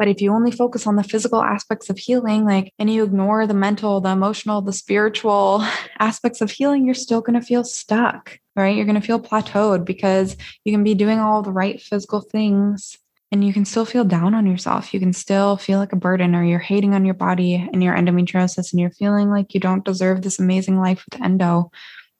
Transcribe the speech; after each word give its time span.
But 0.00 0.08
if 0.08 0.22
you 0.22 0.32
only 0.32 0.50
focus 0.50 0.86
on 0.86 0.96
the 0.96 1.04
physical 1.04 1.42
aspects 1.42 1.90
of 1.90 1.98
healing, 1.98 2.46
like, 2.46 2.72
and 2.78 2.88
you 2.88 3.04
ignore 3.04 3.46
the 3.46 3.52
mental, 3.52 4.00
the 4.00 4.08
emotional, 4.08 4.62
the 4.62 4.72
spiritual 4.72 5.62
aspects 5.98 6.40
of 6.40 6.50
healing, 6.50 6.86
you're 6.86 6.94
still 6.94 7.20
going 7.20 7.38
to 7.38 7.46
feel 7.46 7.64
stuck, 7.64 8.38
right? 8.56 8.74
You're 8.74 8.86
going 8.86 8.98
to 8.98 9.06
feel 9.06 9.20
plateaued 9.20 9.84
because 9.84 10.38
you 10.64 10.72
can 10.72 10.82
be 10.82 10.94
doing 10.94 11.18
all 11.18 11.42
the 11.42 11.52
right 11.52 11.78
physical 11.78 12.22
things 12.22 12.96
and 13.30 13.44
you 13.44 13.52
can 13.52 13.66
still 13.66 13.84
feel 13.84 14.04
down 14.04 14.32
on 14.32 14.46
yourself. 14.46 14.94
You 14.94 15.00
can 15.00 15.12
still 15.12 15.58
feel 15.58 15.78
like 15.78 15.92
a 15.92 15.96
burden 15.96 16.34
or 16.34 16.42
you're 16.44 16.58
hating 16.60 16.94
on 16.94 17.04
your 17.04 17.12
body 17.12 17.56
and 17.56 17.82
your 17.84 17.94
endometriosis 17.94 18.72
and 18.72 18.80
you're 18.80 18.92
feeling 18.92 19.28
like 19.28 19.52
you 19.52 19.60
don't 19.60 19.84
deserve 19.84 20.22
this 20.22 20.38
amazing 20.38 20.80
life 20.80 21.04
with 21.10 21.20
endo. 21.20 21.70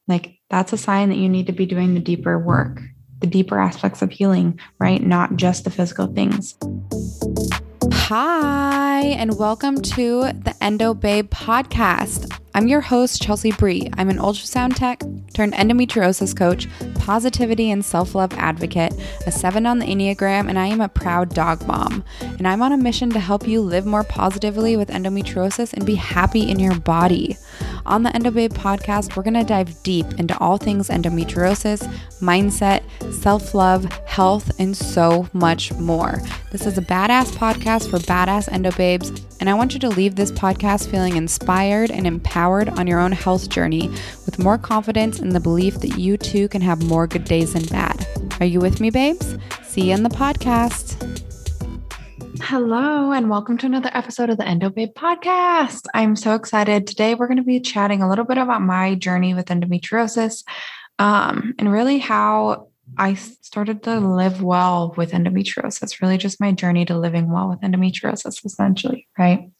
Like, 0.06 0.38
that's 0.50 0.74
a 0.74 0.76
sign 0.76 1.08
that 1.08 1.16
you 1.16 1.30
need 1.30 1.46
to 1.46 1.52
be 1.54 1.64
doing 1.64 1.94
the 1.94 2.00
deeper 2.00 2.38
work 2.38 2.82
the 3.20 3.26
deeper 3.26 3.58
aspects 3.58 4.02
of 4.02 4.10
healing, 4.10 4.58
right? 4.78 5.02
Not 5.02 5.36
just 5.36 5.64
the 5.64 5.70
physical 5.70 6.06
things. 6.06 6.56
Hi, 8.10 9.02
and 9.02 9.38
welcome 9.38 9.80
to 9.82 10.22
the 10.32 10.52
Endo 10.60 10.94
Babe 10.94 11.30
podcast. 11.30 12.36
I'm 12.56 12.66
your 12.66 12.80
host, 12.80 13.22
Chelsea 13.22 13.52
Bree. 13.52 13.88
I'm 13.96 14.08
an 14.10 14.16
ultrasound 14.18 14.74
tech 14.74 15.04
turned 15.32 15.52
endometriosis 15.52 16.36
coach, 16.36 16.66
positivity 16.96 17.70
and 17.70 17.84
self 17.84 18.16
love 18.16 18.32
advocate, 18.32 18.92
a 19.28 19.30
seven 19.30 19.64
on 19.64 19.78
the 19.78 19.86
Enneagram, 19.86 20.48
and 20.48 20.58
I 20.58 20.66
am 20.66 20.80
a 20.80 20.88
proud 20.88 21.32
dog 21.34 21.64
mom. 21.68 22.02
And 22.20 22.48
I'm 22.48 22.62
on 22.62 22.72
a 22.72 22.76
mission 22.76 23.10
to 23.10 23.20
help 23.20 23.46
you 23.46 23.60
live 23.60 23.86
more 23.86 24.02
positively 24.02 24.76
with 24.76 24.88
endometriosis 24.88 25.72
and 25.72 25.86
be 25.86 25.94
happy 25.94 26.50
in 26.50 26.58
your 26.58 26.80
body. 26.80 27.36
On 27.86 28.02
the 28.02 28.10
EndoBabe 28.10 28.52
podcast, 28.52 29.16
we're 29.16 29.22
going 29.22 29.34
to 29.34 29.44
dive 29.44 29.82
deep 29.82 30.06
into 30.18 30.36
all 30.38 30.58
things 30.58 30.88
endometriosis, 30.88 31.82
mindset, 32.20 32.82
self 33.12 33.54
love, 33.54 33.84
health, 34.06 34.52
and 34.58 34.76
so 34.76 35.28
much 35.32 35.72
more. 35.74 36.20
This 36.52 36.66
is 36.66 36.78
a 36.78 36.82
badass 36.82 37.32
podcast 37.32 37.90
for 37.90 37.98
badass 37.98 38.48
endobabes, 38.48 39.24
and 39.40 39.48
I 39.48 39.54
want 39.54 39.74
you 39.74 39.80
to 39.80 39.88
leave 39.88 40.16
this 40.16 40.32
podcast 40.32 40.90
feeling 40.90 41.16
inspired 41.16 41.90
and 41.90 42.06
empowered 42.06 42.68
on 42.70 42.86
your 42.86 43.00
own 43.00 43.12
health 43.12 43.48
journey 43.48 43.88
with 44.26 44.38
more 44.38 44.58
confidence 44.58 45.18
and 45.18 45.32
the 45.32 45.40
belief 45.40 45.80
that 45.80 45.98
you 45.98 46.16
too 46.16 46.48
can 46.48 46.62
have 46.62 46.82
more 46.84 47.06
good 47.06 47.24
days 47.24 47.54
than 47.54 47.64
bad. 47.66 48.06
Are 48.40 48.46
you 48.46 48.60
with 48.60 48.80
me, 48.80 48.90
babes? 48.90 49.36
See 49.62 49.88
you 49.88 49.94
in 49.94 50.02
the 50.02 50.08
podcast. 50.08 51.09
Hello, 52.42 53.12
and 53.12 53.28
welcome 53.28 53.58
to 53.58 53.66
another 53.66 53.90
episode 53.92 54.30
of 54.30 54.38
the 54.38 54.48
Endo 54.48 54.70
Babe 54.70 54.94
podcast. 54.96 55.86
I'm 55.94 56.16
so 56.16 56.34
excited. 56.34 56.86
Today, 56.86 57.14
we're 57.14 57.26
going 57.26 57.36
to 57.36 57.42
be 57.42 57.60
chatting 57.60 58.02
a 58.02 58.08
little 58.08 58.24
bit 58.24 58.38
about 58.38 58.62
my 58.62 58.94
journey 58.94 59.34
with 59.34 59.46
endometriosis 59.46 60.42
um, 60.98 61.54
and 61.58 61.70
really 61.70 61.98
how 61.98 62.68
I 62.96 63.14
started 63.14 63.82
to 63.84 64.00
live 64.00 64.42
well 64.42 64.94
with 64.96 65.12
endometriosis, 65.12 66.00
really 66.00 66.18
just 66.18 66.40
my 66.40 66.50
journey 66.52 66.84
to 66.86 66.98
living 66.98 67.30
well 67.30 67.48
with 67.48 67.60
endometriosis, 67.60 68.44
essentially, 68.44 69.06
right? 69.18 69.50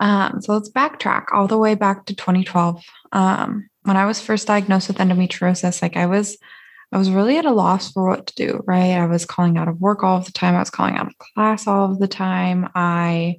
Um, 0.00 0.40
so 0.42 0.52
let's 0.52 0.70
backtrack 0.70 1.26
all 1.32 1.46
the 1.46 1.58
way 1.58 1.74
back 1.74 2.06
to 2.06 2.14
2012. 2.14 2.82
Um, 3.12 3.70
when 3.84 3.96
I 3.96 4.06
was 4.06 4.20
first 4.20 4.48
diagnosed 4.48 4.88
with 4.88 4.98
endometriosis, 4.98 5.80
like 5.80 5.96
I 5.96 6.06
was 6.06 6.38
I 6.92 6.98
was 6.98 7.10
really 7.10 7.38
at 7.38 7.44
a 7.44 7.52
loss 7.52 7.92
for 7.92 8.08
what 8.08 8.26
to 8.28 8.34
do, 8.34 8.62
right? 8.66 8.92
I 8.92 9.06
was 9.06 9.24
calling 9.24 9.58
out 9.58 9.68
of 9.68 9.80
work 9.80 10.02
all 10.02 10.18
of 10.18 10.26
the 10.26 10.32
time. 10.32 10.54
I 10.54 10.60
was 10.60 10.70
calling 10.70 10.96
out 10.96 11.06
of 11.06 11.18
class 11.18 11.66
all 11.66 11.90
of 11.90 11.98
the 11.98 12.08
time. 12.08 12.68
I 12.74 13.36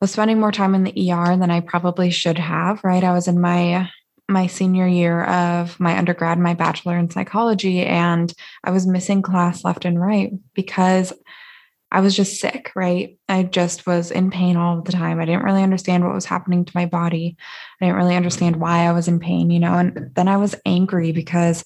was 0.00 0.10
spending 0.12 0.40
more 0.40 0.52
time 0.52 0.74
in 0.74 0.84
the 0.84 1.12
ER 1.12 1.36
than 1.36 1.50
I 1.50 1.60
probably 1.60 2.10
should 2.10 2.38
have, 2.38 2.82
right? 2.82 3.04
I 3.04 3.12
was 3.12 3.28
in 3.28 3.40
my 3.40 3.88
my 4.28 4.46
senior 4.46 4.86
year 4.86 5.24
of 5.24 5.78
my 5.78 5.98
undergrad, 5.98 6.38
my 6.38 6.54
bachelor 6.54 6.96
in 6.96 7.10
psychology, 7.10 7.84
and 7.84 8.32
I 8.64 8.70
was 8.70 8.86
missing 8.86 9.20
class 9.20 9.64
left 9.64 9.84
and 9.84 10.00
right 10.00 10.32
because 10.54 11.12
I 11.92 12.00
was 12.00 12.16
just 12.16 12.40
sick, 12.40 12.72
right? 12.74 13.18
I 13.28 13.42
just 13.42 13.86
was 13.86 14.10
in 14.10 14.30
pain 14.30 14.56
all 14.56 14.80
the 14.80 14.92
time. 14.92 15.20
I 15.20 15.26
didn't 15.26 15.44
really 15.44 15.62
understand 15.62 16.04
what 16.04 16.14
was 16.14 16.24
happening 16.24 16.64
to 16.64 16.72
my 16.74 16.86
body. 16.86 17.36
I 17.80 17.84
didn't 17.84 17.98
really 17.98 18.16
understand 18.16 18.56
why 18.56 18.86
I 18.86 18.92
was 18.92 19.08
in 19.08 19.20
pain, 19.20 19.50
you 19.50 19.60
know, 19.60 19.74
and 19.74 20.10
then 20.14 20.26
I 20.26 20.38
was 20.38 20.54
angry 20.64 21.12
because 21.12 21.62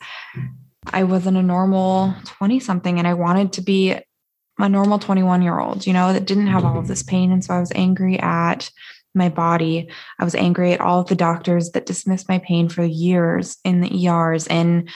I 0.93 1.05
wasn't 1.05 1.37
a 1.37 1.43
normal 1.43 2.15
20 2.25 2.61
something 2.61 2.99
and 2.99 3.07
I 3.07 3.15
wanted 3.15 3.53
to 3.55 3.63
be 3.63 3.97
a 4.59 4.69
normal 4.69 4.99
21 4.99 5.43
year 5.43 5.59
old, 5.59 5.87
you 5.87 5.93
know, 5.93 6.13
that 6.13 6.27
didn't 6.27 6.47
have 6.47 6.65
all 6.65 6.79
of 6.79 6.89
this 6.89 7.03
pain. 7.03 7.31
And 7.33 7.45
so 7.45 7.55
I 7.55 7.61
was 7.61 7.73
angry 7.75 8.19
at 8.19 8.71
my 9.15 9.29
body. 9.29 9.91
I 10.19 10.25
was 10.25 10.35
angry 10.35 10.73
at 10.73 10.81
all 10.81 11.01
of 11.01 11.09
the 11.09 11.15
doctors 11.15 11.71
that 11.71 11.87
dismissed 11.87 12.29
my 12.29 12.39
pain 12.39 12.69
for 12.69 12.85
years 12.85 13.57
in 13.65 13.81
the 13.81 14.07
ERs 14.07 14.47
and 14.47 14.89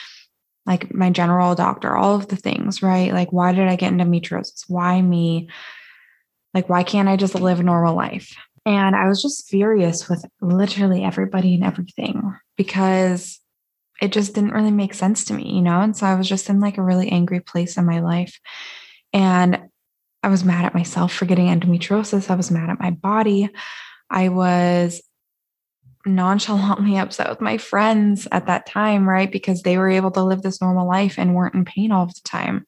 like 0.66 0.94
my 0.94 1.10
general 1.10 1.54
doctor, 1.54 1.96
all 1.96 2.14
of 2.14 2.28
the 2.28 2.36
things, 2.36 2.82
right? 2.82 3.12
Like, 3.12 3.32
why 3.32 3.52
did 3.52 3.66
I 3.66 3.76
get 3.76 3.92
endometriosis? 3.92 4.64
Why 4.68 5.00
me? 5.00 5.48
Like, 6.54 6.68
why 6.68 6.82
can't 6.82 7.08
I 7.08 7.16
just 7.16 7.34
live 7.34 7.60
a 7.60 7.62
normal 7.62 7.94
life? 7.94 8.36
And 8.66 8.94
I 8.94 9.08
was 9.08 9.22
just 9.22 9.48
furious 9.48 10.08
with 10.08 10.24
literally 10.40 11.02
everybody 11.02 11.54
and 11.54 11.64
everything 11.64 12.36
because 12.56 13.40
it 14.00 14.12
just 14.12 14.34
didn't 14.34 14.52
really 14.52 14.70
make 14.70 14.94
sense 14.94 15.24
to 15.26 15.34
me, 15.34 15.54
you 15.54 15.62
know? 15.62 15.80
And 15.80 15.96
so 15.96 16.06
I 16.06 16.14
was 16.14 16.28
just 16.28 16.48
in 16.48 16.60
like 16.60 16.78
a 16.78 16.82
really 16.82 17.10
angry 17.10 17.40
place 17.40 17.76
in 17.76 17.84
my 17.84 18.00
life. 18.00 18.40
And 19.12 19.60
I 20.22 20.28
was 20.28 20.44
mad 20.44 20.64
at 20.64 20.74
myself 20.74 21.12
for 21.12 21.26
getting 21.26 21.46
endometriosis. 21.46 22.30
I 22.30 22.34
was 22.34 22.50
mad 22.50 22.70
at 22.70 22.80
my 22.80 22.90
body. 22.90 23.50
I 24.08 24.28
was 24.28 25.02
nonchalantly 26.06 26.96
upset 26.98 27.28
with 27.28 27.40
my 27.40 27.58
friends 27.58 28.26
at 28.32 28.46
that 28.46 28.66
time, 28.66 29.08
right? 29.08 29.30
Because 29.30 29.62
they 29.62 29.76
were 29.76 29.90
able 29.90 30.10
to 30.12 30.24
live 30.24 30.42
this 30.42 30.60
normal 30.60 30.88
life 30.88 31.18
and 31.18 31.34
weren't 31.34 31.54
in 31.54 31.64
pain 31.64 31.92
all 31.92 32.06
the 32.06 32.20
time. 32.24 32.66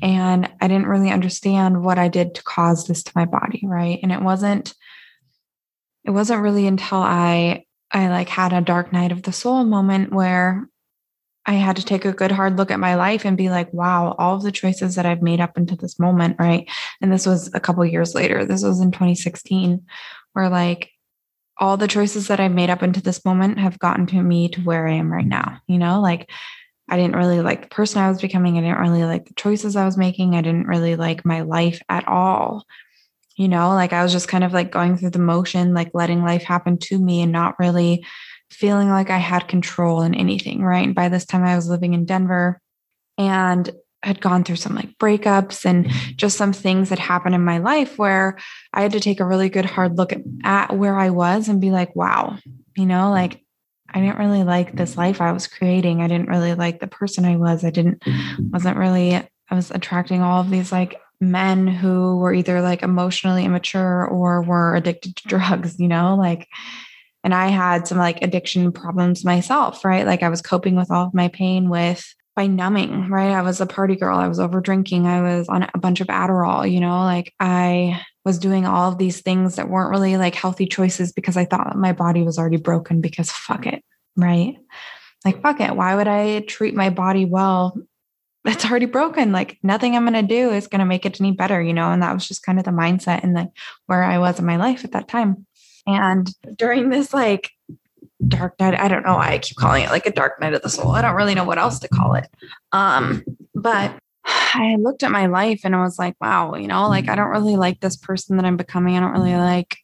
And 0.00 0.50
I 0.60 0.68
didn't 0.68 0.86
really 0.86 1.10
understand 1.10 1.82
what 1.82 1.98
I 1.98 2.08
did 2.08 2.34
to 2.34 2.42
cause 2.42 2.86
this 2.86 3.04
to 3.04 3.12
my 3.14 3.24
body, 3.24 3.62
right? 3.64 4.00
And 4.02 4.10
it 4.10 4.20
wasn't 4.20 4.74
it 6.04 6.10
wasn't 6.10 6.42
really 6.42 6.66
until 6.66 6.98
I 6.98 7.64
I 7.92 8.08
like 8.08 8.28
had 8.28 8.52
a 8.52 8.60
dark 8.60 8.92
night 8.92 9.12
of 9.12 9.22
the 9.22 9.32
soul 9.32 9.64
moment 9.64 10.12
where 10.12 10.68
I 11.44 11.54
had 11.54 11.76
to 11.76 11.84
take 11.84 12.04
a 12.04 12.12
good 12.12 12.30
hard 12.30 12.56
look 12.56 12.70
at 12.70 12.78
my 12.78 12.94
life 12.94 13.24
and 13.24 13.36
be 13.36 13.50
like, 13.50 13.72
wow, 13.72 14.14
all 14.18 14.36
of 14.36 14.42
the 14.42 14.52
choices 14.52 14.94
that 14.94 15.06
I've 15.06 15.22
made 15.22 15.40
up 15.40 15.58
into 15.58 15.74
this 15.74 15.98
moment, 15.98 16.36
right? 16.38 16.68
And 17.00 17.12
this 17.12 17.26
was 17.26 17.50
a 17.52 17.60
couple 17.60 17.84
years 17.84 18.14
later. 18.14 18.44
This 18.44 18.62
was 18.62 18.80
in 18.80 18.92
2016, 18.92 19.84
where 20.34 20.48
like 20.48 20.90
all 21.58 21.76
the 21.76 21.88
choices 21.88 22.28
that 22.28 22.40
I've 22.40 22.52
made 22.52 22.70
up 22.70 22.82
into 22.82 23.02
this 23.02 23.24
moment 23.24 23.58
have 23.58 23.78
gotten 23.78 24.06
to 24.08 24.22
me 24.22 24.48
to 24.50 24.60
where 24.60 24.86
I 24.86 24.94
am 24.94 25.12
right 25.12 25.26
now. 25.26 25.58
You 25.66 25.78
know, 25.78 26.00
like 26.00 26.30
I 26.88 26.96
didn't 26.96 27.16
really 27.16 27.40
like 27.40 27.62
the 27.62 27.68
person 27.68 28.02
I 28.02 28.08
was 28.08 28.20
becoming. 28.20 28.56
I 28.56 28.60
didn't 28.60 28.78
really 28.78 29.04
like 29.04 29.26
the 29.26 29.34
choices 29.34 29.76
I 29.76 29.84
was 29.84 29.96
making. 29.96 30.34
I 30.34 30.42
didn't 30.42 30.66
really 30.66 30.96
like 30.96 31.24
my 31.24 31.40
life 31.40 31.80
at 31.88 32.06
all. 32.06 32.66
You 33.36 33.48
know, 33.48 33.70
like 33.70 33.92
I 33.92 34.02
was 34.02 34.12
just 34.12 34.28
kind 34.28 34.44
of 34.44 34.52
like 34.52 34.70
going 34.70 34.96
through 34.96 35.10
the 35.10 35.18
motion, 35.18 35.74
like 35.74 35.90
letting 35.94 36.22
life 36.22 36.42
happen 36.42 36.78
to 36.78 36.98
me 36.98 37.22
and 37.22 37.32
not 37.32 37.58
really 37.58 38.04
feeling 38.52 38.88
like 38.88 39.10
I 39.10 39.18
had 39.18 39.48
control 39.48 40.02
in 40.02 40.14
anything, 40.14 40.62
right? 40.62 40.84
And 40.84 40.94
by 40.94 41.08
this 41.08 41.24
time 41.24 41.44
I 41.44 41.56
was 41.56 41.68
living 41.68 41.94
in 41.94 42.04
Denver 42.04 42.60
and 43.18 43.70
had 44.02 44.20
gone 44.20 44.42
through 44.42 44.56
some 44.56 44.74
like 44.74 44.98
breakups 44.98 45.64
and 45.64 45.86
mm-hmm. 45.86 46.10
just 46.16 46.36
some 46.36 46.52
things 46.52 46.88
that 46.88 46.98
happened 46.98 47.34
in 47.34 47.44
my 47.44 47.58
life 47.58 47.98
where 47.98 48.36
I 48.72 48.82
had 48.82 48.92
to 48.92 49.00
take 49.00 49.20
a 49.20 49.24
really 49.24 49.48
good 49.48 49.64
hard 49.64 49.96
look 49.96 50.12
at, 50.12 50.22
at 50.42 50.76
where 50.76 50.98
I 50.98 51.10
was 51.10 51.48
and 51.48 51.60
be 51.60 51.70
like, 51.70 51.94
wow, 51.94 52.38
you 52.76 52.86
know, 52.86 53.10
like 53.10 53.40
I 53.88 54.00
didn't 54.00 54.18
really 54.18 54.42
like 54.42 54.74
this 54.74 54.96
life 54.96 55.20
I 55.20 55.32
was 55.32 55.46
creating. 55.46 56.00
I 56.00 56.08
didn't 56.08 56.28
really 56.28 56.54
like 56.54 56.80
the 56.80 56.86
person 56.86 57.24
I 57.24 57.36
was. 57.36 57.64
I 57.64 57.70
didn't, 57.70 58.02
wasn't 58.50 58.78
really, 58.78 59.14
I 59.14 59.54
was 59.54 59.70
attracting 59.70 60.22
all 60.22 60.40
of 60.40 60.50
these 60.50 60.72
like 60.72 61.00
men 61.20 61.68
who 61.68 62.16
were 62.16 62.34
either 62.34 62.60
like 62.60 62.82
emotionally 62.82 63.44
immature 63.44 64.04
or 64.06 64.42
were 64.42 64.74
addicted 64.74 65.16
to 65.16 65.28
drugs, 65.28 65.78
you 65.78 65.88
know, 65.88 66.16
like 66.16 66.48
and 67.24 67.34
I 67.34 67.48
had 67.48 67.86
some 67.86 67.98
like 67.98 68.22
addiction 68.22 68.72
problems 68.72 69.24
myself, 69.24 69.84
right? 69.84 70.06
Like 70.06 70.22
I 70.22 70.28
was 70.28 70.42
coping 70.42 70.76
with 70.76 70.90
all 70.90 71.06
of 71.06 71.14
my 71.14 71.28
pain 71.28 71.68
with 71.68 72.04
by 72.34 72.46
numbing, 72.46 73.10
right? 73.10 73.30
I 73.30 73.42
was 73.42 73.60
a 73.60 73.66
party 73.66 73.94
girl. 73.94 74.16
I 74.16 74.28
was 74.28 74.40
over 74.40 74.60
drinking. 74.60 75.06
I 75.06 75.20
was 75.20 75.48
on 75.48 75.68
a 75.74 75.78
bunch 75.78 76.00
of 76.00 76.06
Adderall, 76.06 76.70
you 76.70 76.80
know, 76.80 77.00
like 77.00 77.32
I 77.38 78.00
was 78.24 78.38
doing 78.38 78.66
all 78.66 78.90
of 78.90 78.98
these 78.98 79.20
things 79.20 79.56
that 79.56 79.68
weren't 79.68 79.90
really 79.90 80.16
like 80.16 80.34
healthy 80.34 80.66
choices 80.66 81.12
because 81.12 81.36
I 81.36 81.44
thought 81.44 81.76
my 81.76 81.92
body 81.92 82.22
was 82.22 82.38
already 82.38 82.56
broken 82.56 83.00
because 83.00 83.30
fuck 83.30 83.66
it, 83.66 83.84
right? 84.16 84.56
Like, 85.24 85.42
fuck 85.42 85.60
it. 85.60 85.76
Why 85.76 85.94
would 85.94 86.08
I 86.08 86.40
treat 86.40 86.74
my 86.74 86.90
body 86.90 87.24
well? 87.24 87.76
It's 88.44 88.64
already 88.64 88.86
broken. 88.86 89.30
Like, 89.30 89.58
nothing 89.62 89.94
I'm 89.94 90.04
going 90.04 90.14
to 90.14 90.22
do 90.22 90.50
is 90.50 90.66
going 90.66 90.80
to 90.80 90.84
make 90.84 91.06
it 91.06 91.20
any 91.20 91.30
better, 91.30 91.62
you 91.62 91.72
know? 91.72 91.92
And 91.92 92.02
that 92.02 92.12
was 92.12 92.26
just 92.26 92.42
kind 92.42 92.58
of 92.58 92.64
the 92.64 92.72
mindset 92.72 93.22
and 93.22 93.36
the 93.36 93.48
where 93.86 94.02
I 94.02 94.18
was 94.18 94.40
in 94.40 94.46
my 94.46 94.56
life 94.56 94.84
at 94.84 94.92
that 94.92 95.06
time. 95.06 95.46
And 95.86 96.30
during 96.56 96.90
this 96.90 97.12
like 97.12 97.50
dark 98.26 98.58
night, 98.60 98.78
I 98.78 98.88
don't 98.88 99.04
know 99.04 99.14
why 99.14 99.32
I 99.32 99.38
keep 99.38 99.56
calling 99.56 99.84
it 99.84 99.90
like 99.90 100.06
a 100.06 100.12
dark 100.12 100.40
night 100.40 100.54
of 100.54 100.62
the 100.62 100.68
soul. 100.68 100.92
I 100.92 101.02
don't 101.02 101.16
really 101.16 101.34
know 101.34 101.44
what 101.44 101.58
else 101.58 101.78
to 101.80 101.88
call 101.88 102.14
it. 102.14 102.28
Um, 102.72 103.24
but 103.54 103.96
I 104.24 104.76
looked 104.78 105.02
at 105.02 105.10
my 105.10 105.26
life 105.26 105.62
and 105.64 105.74
I 105.74 105.82
was 105.82 105.98
like, 105.98 106.14
wow, 106.20 106.54
you 106.54 106.68
know, 106.68 106.88
like 106.88 107.08
I 107.08 107.14
don't 107.14 107.30
really 107.30 107.56
like 107.56 107.80
this 107.80 107.96
person 107.96 108.36
that 108.36 108.46
I'm 108.46 108.56
becoming. 108.56 108.96
I 108.96 109.00
don't 109.00 109.12
really 109.12 109.34
like 109.34 109.78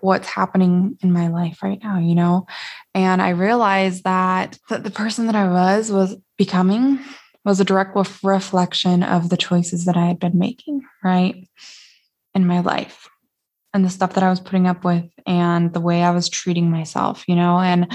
what's 0.00 0.26
happening 0.26 0.98
in 1.02 1.12
my 1.12 1.28
life 1.28 1.62
right 1.62 1.78
now, 1.82 1.98
you 1.98 2.16
know? 2.16 2.46
And 2.92 3.22
I 3.22 3.30
realized 3.30 4.02
that, 4.02 4.58
that 4.68 4.82
the 4.82 4.90
person 4.90 5.26
that 5.26 5.36
I 5.36 5.48
was 5.48 5.92
was 5.92 6.16
becoming 6.36 6.98
was 7.44 7.60
a 7.60 7.64
direct 7.64 7.96
reflection 8.24 9.04
of 9.04 9.28
the 9.28 9.36
choices 9.36 9.84
that 9.84 9.96
I 9.96 10.06
had 10.06 10.18
been 10.18 10.38
making, 10.38 10.82
right? 11.04 11.46
in 12.34 12.46
my 12.46 12.60
life 12.60 13.08
and 13.74 13.84
the 13.84 13.90
stuff 13.90 14.14
that 14.14 14.24
I 14.24 14.30
was 14.30 14.40
putting 14.40 14.66
up 14.66 14.84
with 14.84 15.08
and 15.26 15.72
the 15.72 15.80
way 15.80 16.02
I 16.02 16.10
was 16.10 16.28
treating 16.28 16.70
myself, 16.70 17.24
you 17.26 17.36
know, 17.36 17.58
and 17.58 17.90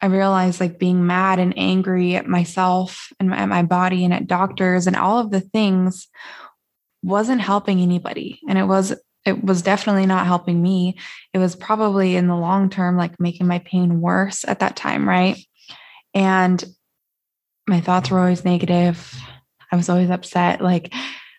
I 0.00 0.06
realized 0.06 0.60
like 0.60 0.78
being 0.78 1.06
mad 1.06 1.38
and 1.38 1.56
angry 1.56 2.16
at 2.16 2.26
myself 2.26 3.12
and 3.20 3.32
at 3.34 3.48
my 3.48 3.62
body 3.62 4.04
and 4.04 4.14
at 4.14 4.26
doctors 4.26 4.86
and 4.86 4.96
all 4.96 5.18
of 5.18 5.30
the 5.30 5.40
things 5.40 6.08
wasn't 7.02 7.40
helping 7.40 7.80
anybody. 7.80 8.40
And 8.48 8.58
it 8.58 8.64
was 8.64 8.94
it 9.26 9.44
was 9.44 9.60
definitely 9.60 10.06
not 10.06 10.26
helping 10.26 10.62
me. 10.62 10.96
It 11.34 11.38
was 11.38 11.54
probably 11.54 12.16
in 12.16 12.26
the 12.26 12.36
long 12.36 12.70
term 12.70 12.96
like 12.96 13.20
making 13.20 13.46
my 13.46 13.58
pain 13.58 14.00
worse 14.00 14.44
at 14.48 14.60
that 14.60 14.76
time, 14.76 15.06
right? 15.06 15.36
And 16.14 16.62
my 17.66 17.80
thoughts 17.82 18.10
were 18.10 18.18
always 18.18 18.44
negative. 18.44 19.14
I 19.70 19.76
was 19.76 19.90
always 19.90 20.10
upset. 20.10 20.62
Like 20.62 20.92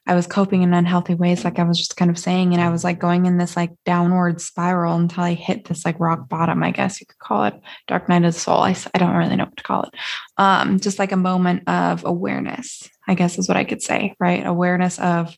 I 0.07 0.15
was 0.15 0.25
coping 0.25 0.63
in 0.63 0.73
unhealthy 0.73 1.13
ways, 1.13 1.43
like 1.43 1.59
I 1.59 1.63
was 1.63 1.77
just 1.77 1.95
kind 1.95 2.09
of 2.09 2.17
saying. 2.17 2.53
And 2.53 2.61
I 2.61 2.69
was 2.69 2.83
like 2.83 2.99
going 2.99 3.27
in 3.27 3.37
this 3.37 3.55
like 3.55 3.71
downward 3.85 4.41
spiral 4.41 4.95
until 4.95 5.23
I 5.23 5.35
hit 5.35 5.65
this 5.65 5.85
like 5.85 5.99
rock 5.99 6.27
bottom, 6.27 6.63
I 6.63 6.71
guess 6.71 6.99
you 6.99 7.05
could 7.05 7.19
call 7.19 7.43
it 7.43 7.53
dark 7.87 8.09
night 8.09 8.25
of 8.25 8.33
the 8.33 8.39
soul. 8.39 8.61
I, 8.61 8.75
I 8.93 8.97
don't 8.97 9.15
really 9.15 9.35
know 9.35 9.45
what 9.45 9.57
to 9.57 9.63
call 9.63 9.83
it. 9.83 9.93
Um, 10.37 10.79
just 10.79 10.97
like 10.97 11.11
a 11.11 11.17
moment 11.17 11.63
of 11.67 12.03
awareness, 12.03 12.89
I 13.07 13.13
guess 13.13 13.37
is 13.37 13.47
what 13.47 13.57
I 13.57 13.63
could 13.63 13.83
say, 13.83 14.15
right? 14.19 14.45
Awareness 14.45 14.97
of 14.97 15.37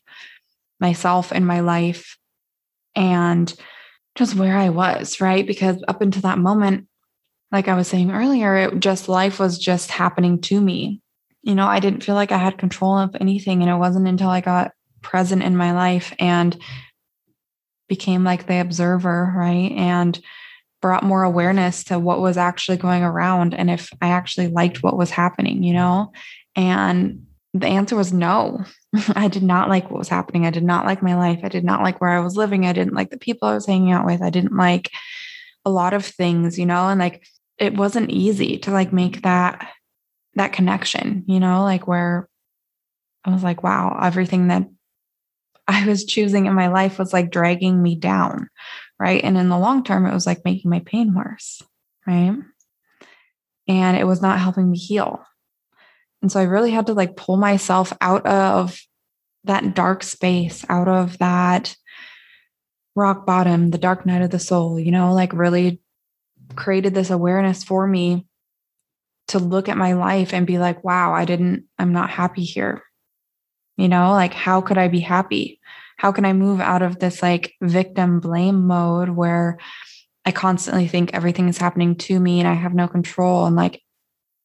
myself 0.80 1.30
and 1.30 1.46
my 1.46 1.60
life 1.60 2.16
and 2.94 3.52
just 4.14 4.34
where 4.34 4.56
I 4.56 4.70
was, 4.70 5.20
right? 5.20 5.46
Because 5.46 5.82
up 5.88 6.00
until 6.00 6.22
that 6.22 6.38
moment, 6.38 6.88
like 7.52 7.68
I 7.68 7.74
was 7.74 7.88
saying 7.88 8.10
earlier, 8.10 8.56
it 8.56 8.80
just 8.80 9.08
life 9.08 9.38
was 9.38 9.58
just 9.58 9.90
happening 9.90 10.40
to 10.42 10.60
me. 10.60 11.00
You 11.44 11.54
know, 11.54 11.66
I 11.66 11.78
didn't 11.78 12.02
feel 12.02 12.14
like 12.14 12.32
I 12.32 12.38
had 12.38 12.58
control 12.58 12.98
of 12.98 13.16
anything. 13.20 13.62
And 13.62 13.70
it 13.70 13.76
wasn't 13.76 14.08
until 14.08 14.30
I 14.30 14.40
got 14.40 14.72
present 15.02 15.42
in 15.42 15.56
my 15.56 15.72
life 15.72 16.12
and 16.18 16.56
became 17.88 18.24
like 18.24 18.46
the 18.46 18.60
observer, 18.60 19.32
right? 19.36 19.70
And 19.72 20.18
brought 20.80 21.02
more 21.02 21.22
awareness 21.22 21.84
to 21.84 21.98
what 21.98 22.20
was 22.20 22.36
actually 22.36 22.76
going 22.76 23.02
around 23.02 23.54
and 23.54 23.70
if 23.70 23.90
I 24.02 24.08
actually 24.08 24.48
liked 24.48 24.82
what 24.82 24.98
was 24.98 25.10
happening, 25.10 25.62
you 25.62 25.72
know? 25.72 26.12
And 26.56 27.26
the 27.54 27.66
answer 27.66 27.96
was 27.96 28.12
no. 28.12 28.64
I 29.14 29.28
did 29.28 29.42
not 29.42 29.68
like 29.68 29.90
what 29.90 29.98
was 29.98 30.08
happening. 30.08 30.44
I 30.44 30.50
did 30.50 30.64
not 30.64 30.84
like 30.84 31.02
my 31.02 31.14
life. 31.14 31.40
I 31.42 31.48
did 31.48 31.64
not 31.64 31.82
like 31.82 32.00
where 32.00 32.10
I 32.10 32.20
was 32.20 32.36
living. 32.36 32.66
I 32.66 32.72
didn't 32.72 32.94
like 32.94 33.10
the 33.10 33.16
people 33.16 33.48
I 33.48 33.54
was 33.54 33.66
hanging 33.66 33.92
out 33.92 34.04
with. 34.04 34.22
I 34.22 34.30
didn't 34.30 34.56
like 34.56 34.90
a 35.64 35.70
lot 35.70 35.94
of 35.94 36.04
things, 36.04 36.58
you 36.58 36.66
know? 36.66 36.88
And 36.88 37.00
like 37.00 37.26
it 37.58 37.74
wasn't 37.74 38.10
easy 38.10 38.58
to 38.58 38.70
like 38.70 38.92
make 38.92 39.22
that 39.22 39.70
that 40.36 40.52
connection, 40.52 41.24
you 41.26 41.40
know, 41.40 41.62
like 41.62 41.86
where 41.86 42.28
I 43.24 43.30
was 43.30 43.42
like, 43.42 43.62
wow, 43.62 43.98
everything 44.02 44.48
that 44.48 44.68
I 45.68 45.86
was 45.86 46.04
choosing 46.04 46.46
in 46.46 46.54
my 46.54 46.68
life 46.68 46.98
was 46.98 47.12
like 47.12 47.30
dragging 47.30 47.82
me 47.82 47.94
down. 47.94 48.48
Right. 48.98 49.22
And 49.24 49.36
in 49.36 49.48
the 49.48 49.58
long 49.58 49.82
term, 49.82 50.06
it 50.06 50.14
was 50.14 50.26
like 50.26 50.44
making 50.44 50.70
my 50.70 50.80
pain 50.80 51.14
worse. 51.14 51.62
Right. 52.06 52.36
And 53.66 53.96
it 53.96 54.06
was 54.06 54.20
not 54.20 54.38
helping 54.38 54.70
me 54.70 54.78
heal. 54.78 55.24
And 56.20 56.30
so 56.30 56.38
I 56.38 56.44
really 56.44 56.70
had 56.70 56.86
to 56.86 56.94
like 56.94 57.16
pull 57.16 57.36
myself 57.36 57.92
out 58.00 58.26
of 58.26 58.78
that 59.44 59.74
dark 59.74 60.02
space, 60.02 60.64
out 60.68 60.88
of 60.88 61.18
that 61.18 61.76
rock 62.94 63.26
bottom, 63.26 63.70
the 63.70 63.78
dark 63.78 64.06
night 64.06 64.22
of 64.22 64.30
the 64.30 64.38
soul, 64.38 64.78
you 64.78 64.90
know, 64.90 65.12
like 65.12 65.32
really 65.32 65.80
created 66.56 66.94
this 66.94 67.10
awareness 67.10 67.64
for 67.64 67.86
me 67.86 68.26
to 69.28 69.38
look 69.38 69.68
at 69.68 69.78
my 69.78 69.94
life 69.94 70.34
and 70.34 70.46
be 70.46 70.58
like, 70.58 70.84
wow, 70.84 71.12
I 71.14 71.24
didn't, 71.24 71.64
I'm 71.78 71.92
not 71.92 72.10
happy 72.10 72.44
here. 72.44 72.82
You 73.76 73.88
know, 73.88 74.10
like, 74.10 74.34
how 74.34 74.60
could 74.60 74.78
I 74.78 74.88
be 74.88 75.00
happy? 75.00 75.60
How 75.96 76.12
can 76.12 76.24
I 76.24 76.32
move 76.32 76.60
out 76.60 76.82
of 76.82 76.98
this 76.98 77.22
like 77.22 77.54
victim 77.60 78.20
blame 78.20 78.66
mode 78.66 79.08
where 79.08 79.58
I 80.24 80.32
constantly 80.32 80.88
think 80.88 81.12
everything 81.12 81.48
is 81.48 81.58
happening 81.58 81.96
to 81.96 82.18
me 82.18 82.40
and 82.40 82.48
I 82.48 82.54
have 82.54 82.74
no 82.74 82.88
control 82.88 83.46
and 83.46 83.56
like 83.56 83.82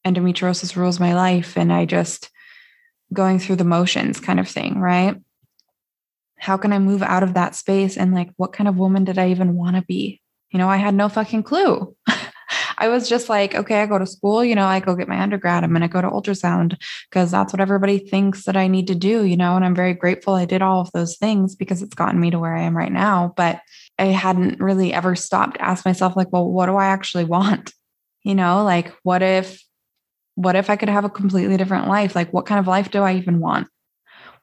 endometriosis 0.05 0.75
rules 0.75 0.99
my 0.99 1.13
life 1.13 1.57
and 1.57 1.71
I 1.71 1.85
just 1.85 2.29
going 3.13 3.39
through 3.39 3.57
the 3.57 3.63
motions 3.63 4.19
kind 4.19 4.39
of 4.39 4.47
thing, 4.47 4.79
right? 4.79 5.15
How 6.37 6.57
can 6.57 6.71
I 6.71 6.79
move 6.79 7.01
out 7.01 7.23
of 7.23 7.33
that 7.33 7.55
space 7.55 7.97
and 7.97 8.13
like, 8.13 8.29
what 8.37 8.53
kind 8.53 8.67
of 8.67 8.77
woman 8.77 9.03
did 9.03 9.17
I 9.17 9.31
even 9.31 9.55
want 9.55 9.75
to 9.75 9.81
be? 9.81 10.21
You 10.51 10.59
know, 10.59 10.69
I 10.69 10.77
had 10.77 10.95
no 10.95 11.09
fucking 11.09 11.43
clue. 11.43 11.95
I 12.79 12.87
was 12.87 13.09
just 13.09 13.27
like, 13.27 13.55
okay, 13.55 13.81
I 13.81 13.85
go 13.85 13.99
to 13.99 14.05
school, 14.05 14.43
you 14.43 14.55
know, 14.55 14.65
I 14.65 14.79
go 14.79 14.95
get 14.95 15.09
my 15.09 15.19
undergrad. 15.19 15.63
I'm 15.63 15.71
going 15.71 15.81
to 15.81 15.89
go 15.89 16.01
to 16.01 16.09
ultrasound 16.09 16.77
because 17.09 17.29
that's 17.29 17.51
what 17.51 17.59
everybody 17.59 17.99
thinks 17.99 18.45
that 18.45 18.55
I 18.55 18.67
need 18.67 18.87
to 18.87 18.95
do, 18.95 19.25
you 19.25 19.35
know, 19.35 19.57
and 19.57 19.65
I'm 19.65 19.75
very 19.75 19.93
grateful 19.93 20.33
I 20.33 20.45
did 20.45 20.61
all 20.61 20.79
of 20.79 20.91
those 20.93 21.17
things 21.17 21.55
because 21.55 21.81
it's 21.81 21.93
gotten 21.93 22.21
me 22.21 22.31
to 22.31 22.39
where 22.39 22.55
I 22.55 22.63
am 22.63 22.77
right 22.77 22.91
now. 22.91 23.33
But 23.35 23.61
I 23.99 24.05
hadn't 24.05 24.61
really 24.61 24.93
ever 24.93 25.13
stopped 25.13 25.55
to 25.55 25.61
ask 25.61 25.85
myself, 25.85 26.15
like, 26.15 26.31
well, 26.31 26.49
what 26.49 26.67
do 26.67 26.77
I 26.77 26.85
actually 26.85 27.25
want? 27.25 27.73
You 28.23 28.35
know, 28.35 28.63
like, 28.63 28.93
what 29.03 29.21
if, 29.21 29.61
what 30.35 30.55
if 30.55 30.69
I 30.69 30.77
could 30.77 30.89
have 30.89 31.05
a 31.05 31.09
completely 31.09 31.57
different 31.57 31.89
life? 31.89 32.15
Like, 32.15 32.31
what 32.31 32.45
kind 32.45 32.59
of 32.59 32.67
life 32.67 32.91
do 32.91 33.01
I 33.01 33.15
even 33.15 33.41
want? 33.41 33.67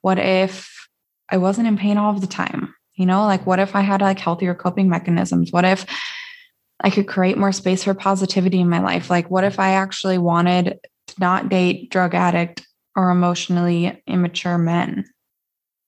What 0.03 0.19
if 0.19 0.89
I 1.31 1.39
wasn't 1.39 1.69
in 1.69 1.79
pain 1.79 1.97
all 1.97 2.13
of 2.15 2.21
the 2.21 2.27
time? 2.27 2.75
You 2.97 3.05
know, 3.05 3.27
like 3.27 3.47
what 3.47 3.59
if 3.59 3.77
I 3.77 3.83
had 3.83 4.01
like 4.01 4.19
healthier 4.19 4.55
coping 4.55 4.89
mechanisms? 4.89 5.53
What 5.53 5.67
if 5.67 5.85
I 6.81 6.91
could 6.91 7.09
create 7.09 7.39
more 7.39 7.53
space 7.53 7.85
for 7.85 7.95
positivity 7.95 8.61
in 8.61 8.69
my 8.69 8.81
life? 8.81 9.11
Like, 9.11 9.31
what 9.31 9.45
if 9.45 9.59
I 9.59 9.71
actually 9.71 10.19
wanted 10.19 10.79
to 11.09 11.15
not 11.19 11.49
date 11.49 11.91
drug 11.91 12.15
addict 12.15 12.67
or 12.95 13.11
emotionally 13.11 14.03
immature 14.07 14.59
men? 14.59 15.05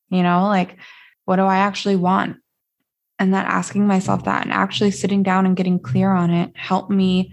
You 0.08 0.23
know, 0.23 0.46
like, 0.46 0.79
what 1.25 1.37
do 1.37 1.43
I 1.43 1.58
actually 1.58 1.96
want? 1.96 2.38
And 3.19 3.35
that 3.35 3.46
asking 3.46 3.87
myself 3.87 4.25
that 4.25 4.44
and 4.44 4.52
actually 4.52 4.93
sitting 4.93 5.23
down 5.23 5.44
and 5.44 5.56
getting 5.56 5.79
clear 5.79 6.11
on 6.11 6.31
it 6.31 6.52
helped 6.56 6.90
me 6.90 7.32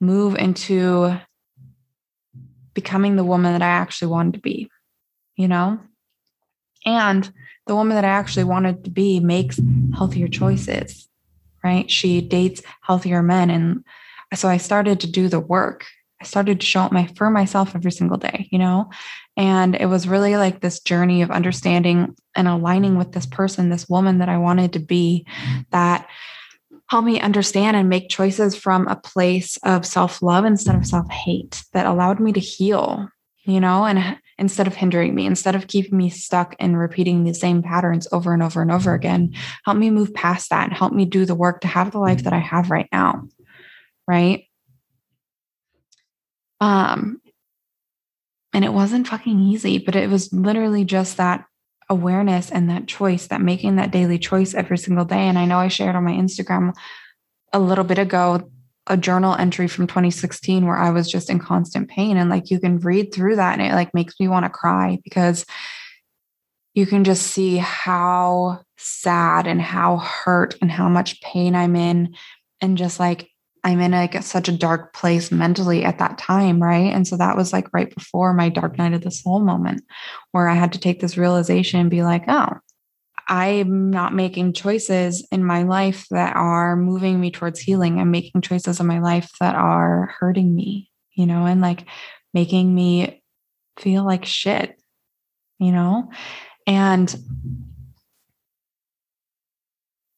move 0.00 0.36
into 0.36 1.18
becoming 2.74 3.16
the 3.16 3.24
woman 3.24 3.52
that 3.52 3.62
I 3.62 3.68
actually 3.70 4.08
wanted 4.08 4.34
to 4.34 4.40
be, 4.40 4.70
you 5.36 5.48
know? 5.48 5.80
And 6.86 7.28
the 7.66 7.74
woman 7.74 7.96
that 7.96 8.04
I 8.04 8.08
actually 8.08 8.44
wanted 8.44 8.84
to 8.84 8.90
be 8.90 9.18
makes 9.18 9.58
healthier 9.96 10.28
choices, 10.28 11.07
right? 11.68 11.90
She 11.90 12.20
dates 12.20 12.62
healthier 12.80 13.22
men. 13.22 13.50
And 13.50 13.84
so 14.34 14.48
I 14.48 14.56
started 14.56 15.00
to 15.00 15.10
do 15.10 15.28
the 15.28 15.40
work. 15.40 15.84
I 16.20 16.24
started 16.24 16.60
to 16.60 16.66
show 16.66 16.80
up 16.80 16.92
my 16.92 17.06
for 17.16 17.30
myself 17.30 17.76
every 17.76 17.92
single 17.92 18.16
day, 18.16 18.48
you 18.50 18.58
know? 18.58 18.90
And 19.36 19.76
it 19.76 19.86
was 19.86 20.08
really 20.08 20.36
like 20.36 20.60
this 20.60 20.80
journey 20.80 21.22
of 21.22 21.30
understanding 21.30 22.16
and 22.34 22.48
aligning 22.48 22.96
with 22.98 23.12
this 23.12 23.26
person, 23.26 23.68
this 23.68 23.88
woman 23.88 24.18
that 24.18 24.28
I 24.28 24.38
wanted 24.38 24.72
to 24.72 24.80
be, 24.80 25.26
that 25.70 26.08
helped 26.88 27.06
me 27.06 27.20
understand 27.20 27.76
and 27.76 27.88
make 27.88 28.08
choices 28.08 28.56
from 28.56 28.88
a 28.88 28.96
place 28.96 29.58
of 29.62 29.86
self 29.86 30.22
love 30.22 30.44
instead 30.44 30.74
of 30.74 30.86
self 30.86 31.08
hate 31.10 31.62
that 31.72 31.86
allowed 31.86 32.18
me 32.18 32.32
to 32.32 32.40
heal, 32.40 33.08
you 33.44 33.60
know, 33.60 33.84
and 33.84 34.18
instead 34.38 34.66
of 34.66 34.74
hindering 34.74 35.14
me, 35.14 35.26
instead 35.26 35.54
of 35.54 35.66
keeping 35.66 35.98
me 35.98 36.10
stuck 36.10 36.54
and 36.60 36.78
repeating 36.78 37.24
the 37.24 37.34
same 37.34 37.62
patterns 37.62 38.06
over 38.12 38.32
and 38.32 38.42
over 38.42 38.62
and 38.62 38.70
over 38.70 38.94
again, 38.94 39.34
help 39.64 39.76
me 39.76 39.90
move 39.90 40.14
past 40.14 40.50
that 40.50 40.68
and 40.68 40.76
help 40.76 40.92
me 40.92 41.04
do 41.04 41.24
the 41.24 41.34
work 41.34 41.60
to 41.60 41.68
have 41.68 41.90
the 41.90 41.98
life 41.98 42.24
that 42.24 42.32
I 42.32 42.38
have 42.38 42.70
right 42.70 42.88
now. 42.92 43.28
Right. 44.06 44.44
Um, 46.60 47.20
and 48.52 48.64
it 48.64 48.72
wasn't 48.72 49.08
fucking 49.08 49.40
easy, 49.40 49.78
but 49.78 49.96
it 49.96 50.08
was 50.08 50.32
literally 50.32 50.84
just 50.84 51.16
that 51.16 51.44
awareness 51.90 52.50
and 52.50 52.70
that 52.70 52.86
choice, 52.86 53.26
that 53.28 53.40
making 53.40 53.76
that 53.76 53.90
daily 53.90 54.18
choice 54.18 54.54
every 54.54 54.78
single 54.78 55.04
day. 55.04 55.28
And 55.28 55.38
I 55.38 55.44
know 55.44 55.58
I 55.58 55.68
shared 55.68 55.96
on 55.96 56.04
my 56.04 56.12
Instagram 56.12 56.74
a 57.52 57.58
little 57.58 57.84
bit 57.84 57.98
ago 57.98 58.50
a 58.88 58.96
journal 58.96 59.34
entry 59.34 59.68
from 59.68 59.86
2016 59.86 60.66
where 60.66 60.76
I 60.76 60.90
was 60.90 61.10
just 61.10 61.30
in 61.30 61.38
constant 61.38 61.88
pain. 61.88 62.16
And 62.16 62.30
like 62.30 62.50
you 62.50 62.58
can 62.58 62.78
read 62.78 63.12
through 63.12 63.36
that 63.36 63.58
and 63.58 63.66
it 63.66 63.74
like 63.74 63.94
makes 63.94 64.18
me 64.18 64.28
want 64.28 64.44
to 64.44 64.50
cry 64.50 64.98
because 65.04 65.44
you 66.74 66.86
can 66.86 67.04
just 67.04 67.26
see 67.26 67.56
how 67.56 68.60
sad 68.76 69.46
and 69.46 69.60
how 69.60 69.98
hurt 69.98 70.56
and 70.60 70.70
how 70.70 70.88
much 70.88 71.20
pain 71.20 71.54
I'm 71.54 71.76
in. 71.76 72.14
And 72.60 72.78
just 72.78 72.98
like 72.98 73.30
I'm 73.64 73.80
in 73.80 73.92
like 73.92 74.22
such 74.22 74.48
a 74.48 74.56
dark 74.56 74.94
place 74.94 75.30
mentally 75.30 75.84
at 75.84 75.98
that 75.98 76.18
time. 76.18 76.62
Right. 76.62 76.92
And 76.92 77.06
so 77.06 77.16
that 77.16 77.36
was 77.36 77.52
like 77.52 77.72
right 77.72 77.92
before 77.94 78.32
my 78.32 78.48
dark 78.48 78.78
night 78.78 78.94
of 78.94 79.02
the 79.02 79.10
soul 79.10 79.40
moment 79.40 79.82
where 80.32 80.48
I 80.48 80.54
had 80.54 80.72
to 80.72 80.80
take 80.80 81.00
this 81.00 81.16
realization 81.16 81.80
and 81.80 81.90
be 81.90 82.02
like, 82.02 82.24
oh, 82.28 82.52
I'm 83.28 83.90
not 83.90 84.14
making 84.14 84.54
choices 84.54 85.26
in 85.30 85.44
my 85.44 85.64
life 85.64 86.06
that 86.10 86.34
are 86.34 86.76
moving 86.76 87.20
me 87.20 87.30
towards 87.30 87.60
healing. 87.60 88.00
I'm 88.00 88.10
making 88.10 88.40
choices 88.40 88.80
in 88.80 88.86
my 88.86 89.00
life 89.00 89.30
that 89.40 89.54
are 89.54 90.14
hurting 90.18 90.54
me, 90.54 90.90
you 91.12 91.26
know, 91.26 91.44
and 91.44 91.60
like 91.60 91.84
making 92.32 92.74
me 92.74 93.22
feel 93.78 94.04
like 94.04 94.24
shit, 94.24 94.80
you 95.58 95.72
know? 95.72 96.10
And 96.66 97.14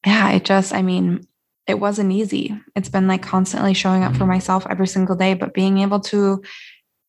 yeah, 0.05 0.31
it 0.31 0.45
just, 0.45 0.73
I 0.73 0.81
mean, 0.81 1.27
it 1.67 1.79
wasn't 1.79 2.11
easy. 2.11 2.57
It's 2.75 2.89
been 2.89 3.07
like 3.07 3.21
constantly 3.21 3.73
showing 3.73 4.03
up 4.03 4.15
for 4.15 4.25
myself 4.25 4.65
every 4.69 4.87
single 4.87 5.15
day, 5.15 5.33
but 5.33 5.53
being 5.53 5.79
able 5.79 5.99
to 6.01 6.41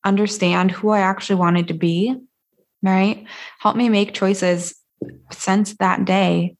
understand 0.05 0.71
who 0.71 0.89
I 0.89 0.99
actually 0.99 1.37
wanted 1.37 1.69
to 1.69 1.73
be, 1.73 2.15
right? 2.81 3.25
Help 3.59 3.77
me 3.77 3.87
make 3.87 4.13
choices 4.13 4.75
since 5.31 5.75
that 5.77 6.05
day 6.05 6.55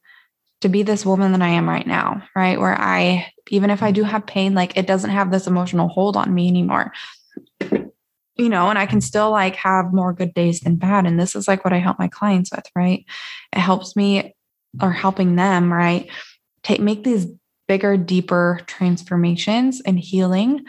to 0.61 0.69
be 0.69 0.83
this 0.83 1.05
woman 1.05 1.33
that 1.33 1.41
I 1.41 1.49
am 1.49 1.67
right 1.67 1.85
now, 1.85 2.23
right? 2.35 2.59
Where 2.59 2.79
I, 2.79 3.31
even 3.49 3.69
if 3.69 3.83
I 3.83 3.91
do 3.91 4.03
have 4.03 4.25
pain, 4.25 4.53
like 4.53 4.77
it 4.77 4.87
doesn't 4.87 5.09
have 5.09 5.29
this 5.29 5.45
emotional 5.45 5.89
hold 5.89 6.15
on 6.15 6.33
me 6.33 6.47
anymore. 6.47 6.93
You 8.35 8.49
know, 8.49 8.69
and 8.69 8.79
I 8.79 8.85
can 8.85 9.01
still 9.01 9.29
like 9.29 9.55
have 9.57 9.93
more 9.93 10.13
good 10.13 10.33
days 10.33 10.61
than 10.61 10.77
bad. 10.77 11.05
And 11.05 11.19
this 11.19 11.35
is 11.35 11.47
like 11.47 11.63
what 11.63 11.73
I 11.73 11.79
help 11.79 11.99
my 11.99 12.07
clients 12.07 12.49
with, 12.49 12.65
right? 12.75 13.05
It 13.51 13.59
helps 13.59 13.95
me 13.95 14.35
or 14.81 14.91
helping 14.91 15.35
them, 15.35 15.71
right? 15.71 16.09
Take 16.63 16.79
make 16.79 17.03
these 17.03 17.27
bigger, 17.67 17.97
deeper 17.97 18.61
transformations 18.65 19.81
and 19.81 19.99
healing. 19.99 20.63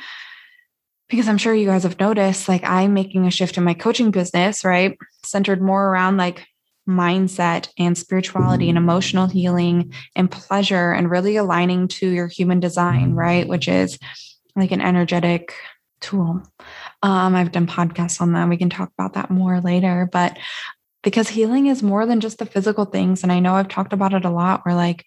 Because 1.09 1.28
I'm 1.28 1.38
sure 1.38 1.54
you 1.54 1.66
guys 1.66 1.85
have 1.85 2.00
noticed, 2.00 2.49
like 2.49 2.64
I'm 2.64 2.95
making 2.95 3.26
a 3.26 3.31
shift 3.31 3.57
in 3.57 3.62
my 3.62 3.75
coaching 3.75 4.11
business, 4.11 4.64
right? 4.64 4.99
Centered 5.25 5.62
more 5.62 5.87
around 5.87 6.16
like 6.16 6.47
mindset 6.88 7.69
and 7.79 7.97
spirituality 7.97 8.69
and 8.69 8.79
emotional 8.79 9.26
healing 9.26 9.93
and 10.14 10.31
pleasure 10.31 10.93
and 10.93 11.11
really 11.11 11.37
aligning 11.37 11.88
to 11.88 12.09
your 12.09 12.26
human 12.26 12.61
design, 12.61 13.14
right? 13.14 13.49
Which 13.49 13.69
is 13.69 13.99
like 14.55 14.71
an 14.71 14.81
energetic 14.81 15.55
tool. 16.00 16.43
Um, 17.03 17.35
I've 17.35 17.53
done 17.53 17.67
podcasts 17.67 18.21
on 18.21 18.33
that. 18.33 18.49
We 18.49 18.57
can 18.57 18.71
talk 18.71 18.91
about 18.99 19.14
that 19.14 19.31
more 19.31 19.61
later. 19.61 20.09
But 20.11 20.38
because 21.03 21.29
healing 21.29 21.67
is 21.67 21.83
more 21.83 22.07
than 22.07 22.21
just 22.21 22.38
the 22.38 22.47
physical 22.47 22.85
things. 22.85 23.23
And 23.23 23.33
I 23.33 23.41
know 23.41 23.55
I've 23.55 23.69
talked 23.69 23.93
about 23.93 24.14
it 24.14 24.25
a 24.25 24.31
lot 24.31 24.64
where 24.64 24.75
like 24.75 25.05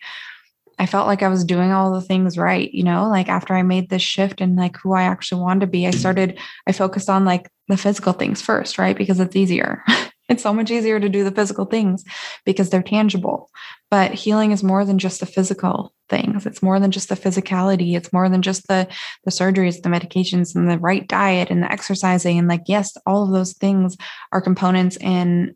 I 0.80 0.86
felt 0.86 1.08
like 1.08 1.24
I 1.24 1.28
was 1.28 1.44
doing 1.44 1.72
all 1.72 1.92
the 1.92 2.02
things 2.02 2.38
right, 2.38 2.72
you 2.72 2.84
know, 2.84 3.10
like 3.10 3.30
after 3.30 3.56
I 3.56 3.64
made 3.64 3.90
this 3.90 4.04
shift 4.04 4.42
and 4.42 4.56
like 4.56 4.78
who 4.78 4.94
I 4.94 5.04
actually 5.04 5.42
wanted 5.42 5.62
to 5.62 5.68
be, 5.68 5.88
I 5.88 5.92
started, 5.92 6.40
I 6.68 6.72
focused 6.72 7.10
on 7.10 7.26
like 7.26 7.50
the 7.68 7.78
physical 7.78 8.14
things 8.14 8.44
first, 8.44 8.78
right? 8.78 8.96
Because 8.96 9.20
it's 9.20 9.36
easier. 9.36 9.84
it's 10.30 10.44
so 10.44 10.54
much 10.54 10.72
easier 10.72 11.00
to 11.00 11.10
do 11.10 11.24
the 11.24 11.32
physical 11.32 11.66
things 11.66 12.04
because 12.46 12.70
they're 12.70 12.84
tangible. 12.84 13.50
But 13.90 14.14
healing 14.14 14.52
is 14.52 14.64
more 14.64 14.84
than 14.84 14.98
just 14.98 15.20
the 15.20 15.26
physical 15.26 15.94
things. 16.10 16.46
It's 16.46 16.62
more 16.62 16.80
than 16.80 16.92
just 16.92 17.10
the 17.10 17.16
physicality. 17.16 17.96
It's 17.96 18.12
more 18.12 18.30
than 18.30 18.42
just 18.42 18.68
the 18.68 18.88
the 19.24 19.32
surgeries, 19.32 19.82
the 19.82 19.90
medications, 19.90 20.56
and 20.56 20.70
the 20.70 20.80
right 20.80 21.08
diet 21.08 21.50
and 21.50 21.64
the 21.64 21.72
exercising. 21.72 22.38
And 22.38 22.48
like, 22.48 22.64
yes, 22.68 22.96
all 23.06 23.24
of 23.24 23.32
those 23.32 23.54
things 23.54 23.96
are 24.32 24.42
components 24.42 24.98
in 24.98 25.56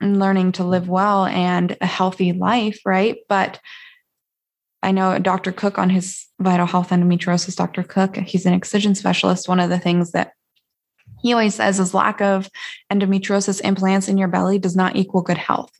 learning 0.00 0.52
to 0.52 0.64
live 0.64 0.88
well 0.88 1.26
and 1.26 1.76
a 1.80 1.86
healthy 1.86 2.32
life, 2.32 2.80
right? 2.84 3.18
But 3.28 3.60
I 4.82 4.92
know 4.92 5.18
Dr. 5.18 5.52
Cook 5.52 5.78
on 5.78 5.90
his 5.90 6.26
Vital 6.40 6.66
Health 6.66 6.88
Endometriosis, 6.88 7.54
Dr. 7.54 7.82
Cook, 7.82 8.16
he's 8.16 8.46
an 8.46 8.54
excision 8.54 8.94
specialist. 8.94 9.48
One 9.48 9.60
of 9.60 9.68
the 9.68 9.78
things 9.78 10.12
that 10.12 10.32
he 11.22 11.32
always 11.32 11.54
says 11.54 11.78
is 11.80 11.94
lack 11.94 12.20
of 12.20 12.48
endometriosis 12.92 13.60
implants 13.62 14.08
in 14.08 14.18
your 14.18 14.28
belly 14.28 14.58
does 14.58 14.76
not 14.76 14.96
equal 14.96 15.22
good 15.22 15.38
health, 15.38 15.70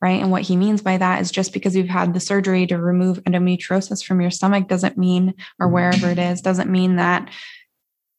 right? 0.00 0.20
And 0.20 0.30
what 0.30 0.42
he 0.42 0.56
means 0.56 0.82
by 0.82 0.98
that 0.98 1.20
is 1.20 1.30
just 1.30 1.52
because 1.52 1.74
you've 1.74 1.88
had 1.88 2.14
the 2.14 2.20
surgery 2.20 2.66
to 2.68 2.78
remove 2.78 3.22
endometriosis 3.24 4.04
from 4.04 4.20
your 4.20 4.30
stomach 4.30 4.68
doesn't 4.68 4.98
mean, 4.98 5.34
or 5.58 5.68
wherever 5.68 6.08
it 6.08 6.18
is, 6.18 6.40
doesn't 6.40 6.70
mean 6.70 6.96
that 6.96 7.30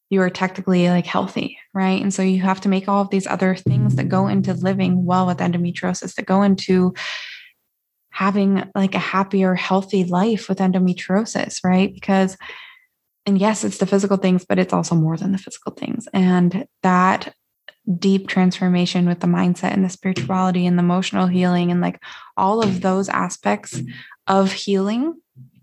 you 0.08 0.20
are 0.20 0.30
technically 0.30 0.88
like 0.88 1.06
healthy, 1.06 1.58
right? 1.74 2.00
And 2.00 2.14
so 2.14 2.22
you 2.22 2.40
have 2.42 2.60
to 2.60 2.68
make 2.68 2.88
all 2.88 3.02
of 3.02 3.10
these 3.10 3.26
other 3.26 3.56
things 3.56 3.96
that 3.96 4.08
go 4.08 4.28
into 4.28 4.54
living 4.54 5.04
well 5.04 5.26
with 5.26 5.38
endometriosis, 5.38 6.14
that 6.14 6.26
go 6.26 6.42
into 6.42 6.94
having 8.10 8.62
like 8.74 8.94
a 8.94 9.00
happier, 9.00 9.54
healthy 9.54 10.04
life 10.04 10.48
with 10.48 10.58
endometriosis, 10.58 11.64
right? 11.64 11.92
Because, 11.92 12.36
and 13.26 13.38
yes, 13.38 13.64
it's 13.64 13.78
the 13.78 13.86
physical 13.86 14.16
things, 14.16 14.44
but 14.44 14.58
it's 14.58 14.72
also 14.72 14.94
more 14.94 15.16
than 15.16 15.32
the 15.32 15.38
physical 15.38 15.72
things. 15.72 16.08
And 16.12 16.66
that 16.82 17.34
deep 17.98 18.28
transformation 18.28 19.06
with 19.06 19.20
the 19.20 19.26
mindset 19.26 19.72
and 19.72 19.84
the 19.84 19.88
spirituality 19.88 20.66
and 20.66 20.78
the 20.78 20.82
emotional 20.82 21.26
healing 21.26 21.70
and 21.70 21.80
like 21.80 22.02
all 22.36 22.62
of 22.62 22.80
those 22.80 23.08
aspects 23.08 23.80
of 24.26 24.52
healing 24.52 25.14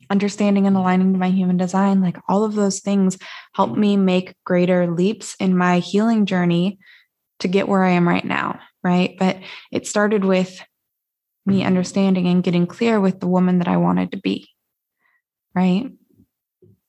understanding 0.10 0.68
and 0.68 0.78
aligning 0.78 1.12
to 1.14 1.20
my 1.20 1.30
human 1.30 1.58
design, 1.58 2.02
like 2.02 2.18
all 2.30 2.44
of 2.44 2.54
those 2.54 2.82
things 2.82 3.18
help 3.54 3.76
me 3.76 3.98
make 3.98 4.36
greater 4.46 4.86
leaps 4.90 5.36
in 5.40 5.58
my 5.58 5.80
healing 5.80 6.26
journey 6.26 6.78
to 7.40 7.48
get 7.48 7.68
where 7.68 7.84
I 7.84 7.92
am 7.92 8.08
right 8.08 8.24
now. 8.24 8.60
Right. 8.84 9.16
But 9.18 9.38
it 9.72 9.88
started 9.88 10.24
with 10.24 10.62
me 11.46 11.64
understanding 11.64 12.28
and 12.28 12.44
getting 12.44 12.68
clear 12.68 13.00
with 13.00 13.20
the 13.20 13.28
woman 13.28 13.60
that 13.60 13.68
I 13.68 13.78
wanted 13.78 14.12
to 14.12 14.18
be. 14.18 14.50
Right. 15.56 15.90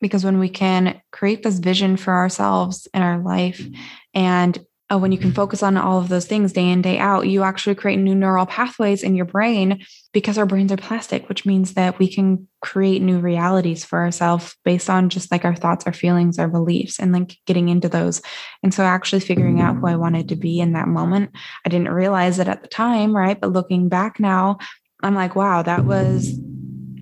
Because 0.05 0.23
when 0.23 0.39
we 0.39 0.51
can 0.51 1.01
create 1.13 1.43
this 1.43 1.59
vision 1.59 1.97
for 1.97 2.13
ourselves 2.13 2.87
in 2.93 3.01
our 3.01 3.17
life 3.23 3.67
and 4.13 4.59
uh, 4.93 4.99
when 4.99 5.13
you 5.13 5.17
can 5.17 5.33
focus 5.33 5.63
on 5.63 5.79
all 5.79 5.99
of 5.99 6.11
those 6.11 6.27
things 6.27 6.53
day 6.53 6.69
in, 6.69 6.83
day 6.83 6.99
out, 6.99 7.27
you 7.27 7.43
actually 7.43 7.75
create 7.75 7.97
new 7.97 8.15
neural 8.15 8.45
pathways 8.45 9.03
in 9.03 9.15
your 9.15 9.25
brain 9.25 9.83
because 10.13 10.37
our 10.37 10.45
brains 10.45 10.71
are 10.71 10.77
plastic, 10.77 11.27
which 11.27 11.47
means 11.47 11.73
that 11.73 11.99
we 11.99 12.07
can 12.07 12.47
create 12.61 13.01
new 13.01 13.19
realities 13.19 13.83
for 13.83 14.01
ourselves 14.01 14.55
based 14.63 14.91
on 14.91 15.09
just 15.09 15.33
like 15.33 15.47
our 15.47 15.57
thoughts, 15.57 15.87
our 15.87 15.95
feelings, 15.95 16.39
our 16.39 16.49
beliefs, 16.49 17.01
and 17.01 17.15
like 17.15 17.35
getting 17.47 17.71
into 17.71 17.89
those. 17.89 18.21
And 18.63 18.75
so, 18.75 18.83
actually 18.83 19.21
figuring 19.21 19.63
out 19.63 19.77
who 19.77 19.87
I 19.87 19.97
wanted 19.97 20.29
to 20.29 20.37
be 20.37 20.61
in 20.61 20.75
that 20.75 20.87
moment, 20.87 21.31
I 21.65 21.71
didn't 21.71 21.89
realize 21.89 22.39
it 22.39 22.49
at 22.49 22.61
the 22.61 22.69
time, 22.69 23.17
right? 23.17 23.41
But 23.41 23.53
looking 23.53 23.89
back 23.89 24.21
now, 24.21 24.59
I'm 25.03 25.15
like, 25.15 25.35
wow, 25.35 25.63
that 25.63 25.87
was 25.87 26.39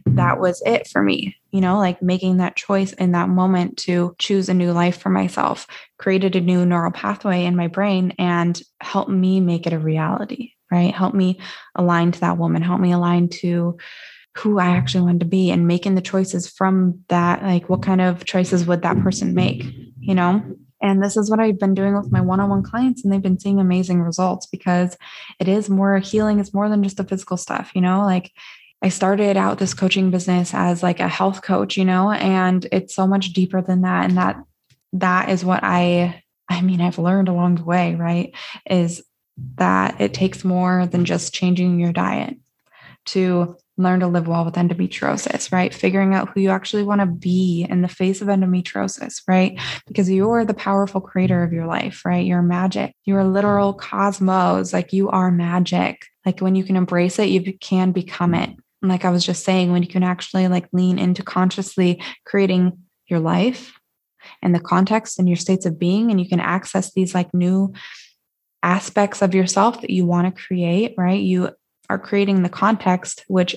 that 0.06 0.38
was 0.38 0.62
it 0.64 0.86
for 0.86 1.02
me 1.02 1.36
you 1.52 1.60
know, 1.60 1.78
like 1.78 2.02
making 2.02 2.38
that 2.38 2.56
choice 2.56 2.92
in 2.94 3.12
that 3.12 3.28
moment 3.28 3.76
to 3.76 4.16
choose 4.18 4.48
a 4.48 4.54
new 4.54 4.72
life 4.72 4.98
for 4.98 5.10
myself, 5.10 5.66
created 5.98 6.34
a 6.34 6.40
new 6.40 6.64
neural 6.66 6.90
pathway 6.90 7.44
in 7.44 7.54
my 7.54 7.68
brain 7.68 8.14
and 8.18 8.60
helped 8.80 9.10
me 9.10 9.38
make 9.40 9.66
it 9.66 9.72
a 9.72 9.78
reality, 9.78 10.52
right? 10.70 10.94
Help 10.94 11.14
me 11.14 11.38
align 11.76 12.10
to 12.10 12.20
that 12.20 12.38
woman, 12.38 12.62
help 12.62 12.80
me 12.80 12.92
align 12.92 13.28
to 13.28 13.76
who 14.38 14.58
I 14.58 14.68
actually 14.68 15.02
wanted 15.02 15.20
to 15.20 15.26
be 15.26 15.50
and 15.50 15.68
making 15.68 15.94
the 15.94 16.00
choices 16.00 16.48
from 16.48 17.00
that. 17.08 17.42
Like, 17.42 17.68
what 17.68 17.82
kind 17.82 18.00
of 18.00 18.24
choices 18.24 18.66
would 18.66 18.80
that 18.82 18.98
person 19.02 19.34
make, 19.34 19.62
you 20.00 20.14
know? 20.14 20.42
And 20.80 21.02
this 21.02 21.16
is 21.16 21.30
what 21.30 21.38
I've 21.38 21.60
been 21.60 21.74
doing 21.74 21.94
with 21.94 22.10
my 22.10 22.20
one 22.20 22.40
on 22.40 22.48
one 22.48 22.62
clients, 22.62 23.04
and 23.04 23.12
they've 23.12 23.22
been 23.22 23.38
seeing 23.38 23.60
amazing 23.60 24.00
results 24.02 24.46
because 24.46 24.96
it 25.38 25.48
is 25.48 25.70
more 25.70 25.98
healing, 25.98 26.40
it's 26.40 26.54
more 26.54 26.68
than 26.68 26.82
just 26.82 26.96
the 26.96 27.04
physical 27.04 27.36
stuff, 27.36 27.70
you 27.74 27.80
know, 27.80 28.00
like 28.00 28.32
I 28.82 28.88
started 28.88 29.36
out 29.36 29.58
this 29.58 29.74
coaching 29.74 30.10
business 30.10 30.52
as 30.52 30.82
like 30.82 30.98
a 30.98 31.08
health 31.08 31.42
coach, 31.42 31.76
you 31.76 31.84
know, 31.84 32.10
and 32.10 32.66
it's 32.72 32.94
so 32.94 33.06
much 33.06 33.32
deeper 33.32 33.62
than 33.62 33.82
that. 33.82 34.06
And 34.06 34.18
that 34.18 34.42
that 34.94 35.28
is 35.28 35.44
what 35.44 35.60
I 35.62 36.22
I 36.48 36.60
mean, 36.60 36.80
I've 36.80 36.98
learned 36.98 37.28
along 37.28 37.56
the 37.56 37.64
way, 37.64 37.94
right? 37.94 38.34
Is 38.68 39.02
that 39.54 40.00
it 40.00 40.12
takes 40.12 40.44
more 40.44 40.86
than 40.86 41.04
just 41.04 41.32
changing 41.32 41.80
your 41.80 41.92
diet 41.92 42.36
to 43.06 43.56
learn 43.78 44.00
to 44.00 44.06
live 44.06 44.28
well 44.28 44.44
with 44.44 44.54
endometriosis, 44.54 45.50
right? 45.50 45.72
Figuring 45.72 46.14
out 46.14 46.28
who 46.28 46.40
you 46.40 46.50
actually 46.50 46.82
want 46.82 47.00
to 47.00 47.06
be 47.06 47.66
in 47.70 47.80
the 47.80 47.88
face 47.88 48.20
of 48.20 48.28
endometriosis, 48.28 49.22
right? 49.26 49.58
Because 49.86 50.10
you're 50.10 50.44
the 50.44 50.54
powerful 50.54 51.00
creator 51.00 51.42
of 51.42 51.52
your 51.52 51.66
life, 51.66 52.04
right? 52.04 52.24
You're 52.26 52.42
magic. 52.42 52.94
You're 53.04 53.24
literal 53.24 53.72
cosmos. 53.72 54.72
Like 54.72 54.92
you 54.92 55.08
are 55.08 55.30
magic. 55.30 56.04
Like 56.26 56.40
when 56.40 56.54
you 56.54 56.64
can 56.64 56.76
embrace 56.76 57.18
it, 57.18 57.30
you 57.30 57.56
can 57.58 57.92
become 57.92 58.34
it 58.34 58.50
like 58.82 59.04
I 59.04 59.10
was 59.10 59.24
just 59.24 59.44
saying, 59.44 59.72
when 59.72 59.82
you 59.82 59.88
can 59.88 60.02
actually 60.02 60.48
like 60.48 60.68
lean 60.72 60.98
into 60.98 61.22
consciously 61.22 62.02
creating 62.26 62.78
your 63.06 63.20
life 63.20 63.72
and 64.42 64.54
the 64.54 64.60
context 64.60 65.18
and 65.18 65.28
your 65.28 65.36
states 65.36 65.66
of 65.66 65.78
being, 65.78 66.10
and 66.10 66.20
you 66.20 66.28
can 66.28 66.40
access 66.40 66.92
these 66.92 67.14
like 67.14 67.32
new 67.32 67.72
aspects 68.62 69.22
of 69.22 69.34
yourself 69.34 69.80
that 69.80 69.90
you 69.90 70.06
want 70.06 70.34
to 70.34 70.42
create, 70.42 70.94
right? 70.96 71.20
You 71.20 71.50
are 71.90 71.98
creating 71.98 72.42
the 72.42 72.48
context, 72.48 73.24
which 73.28 73.56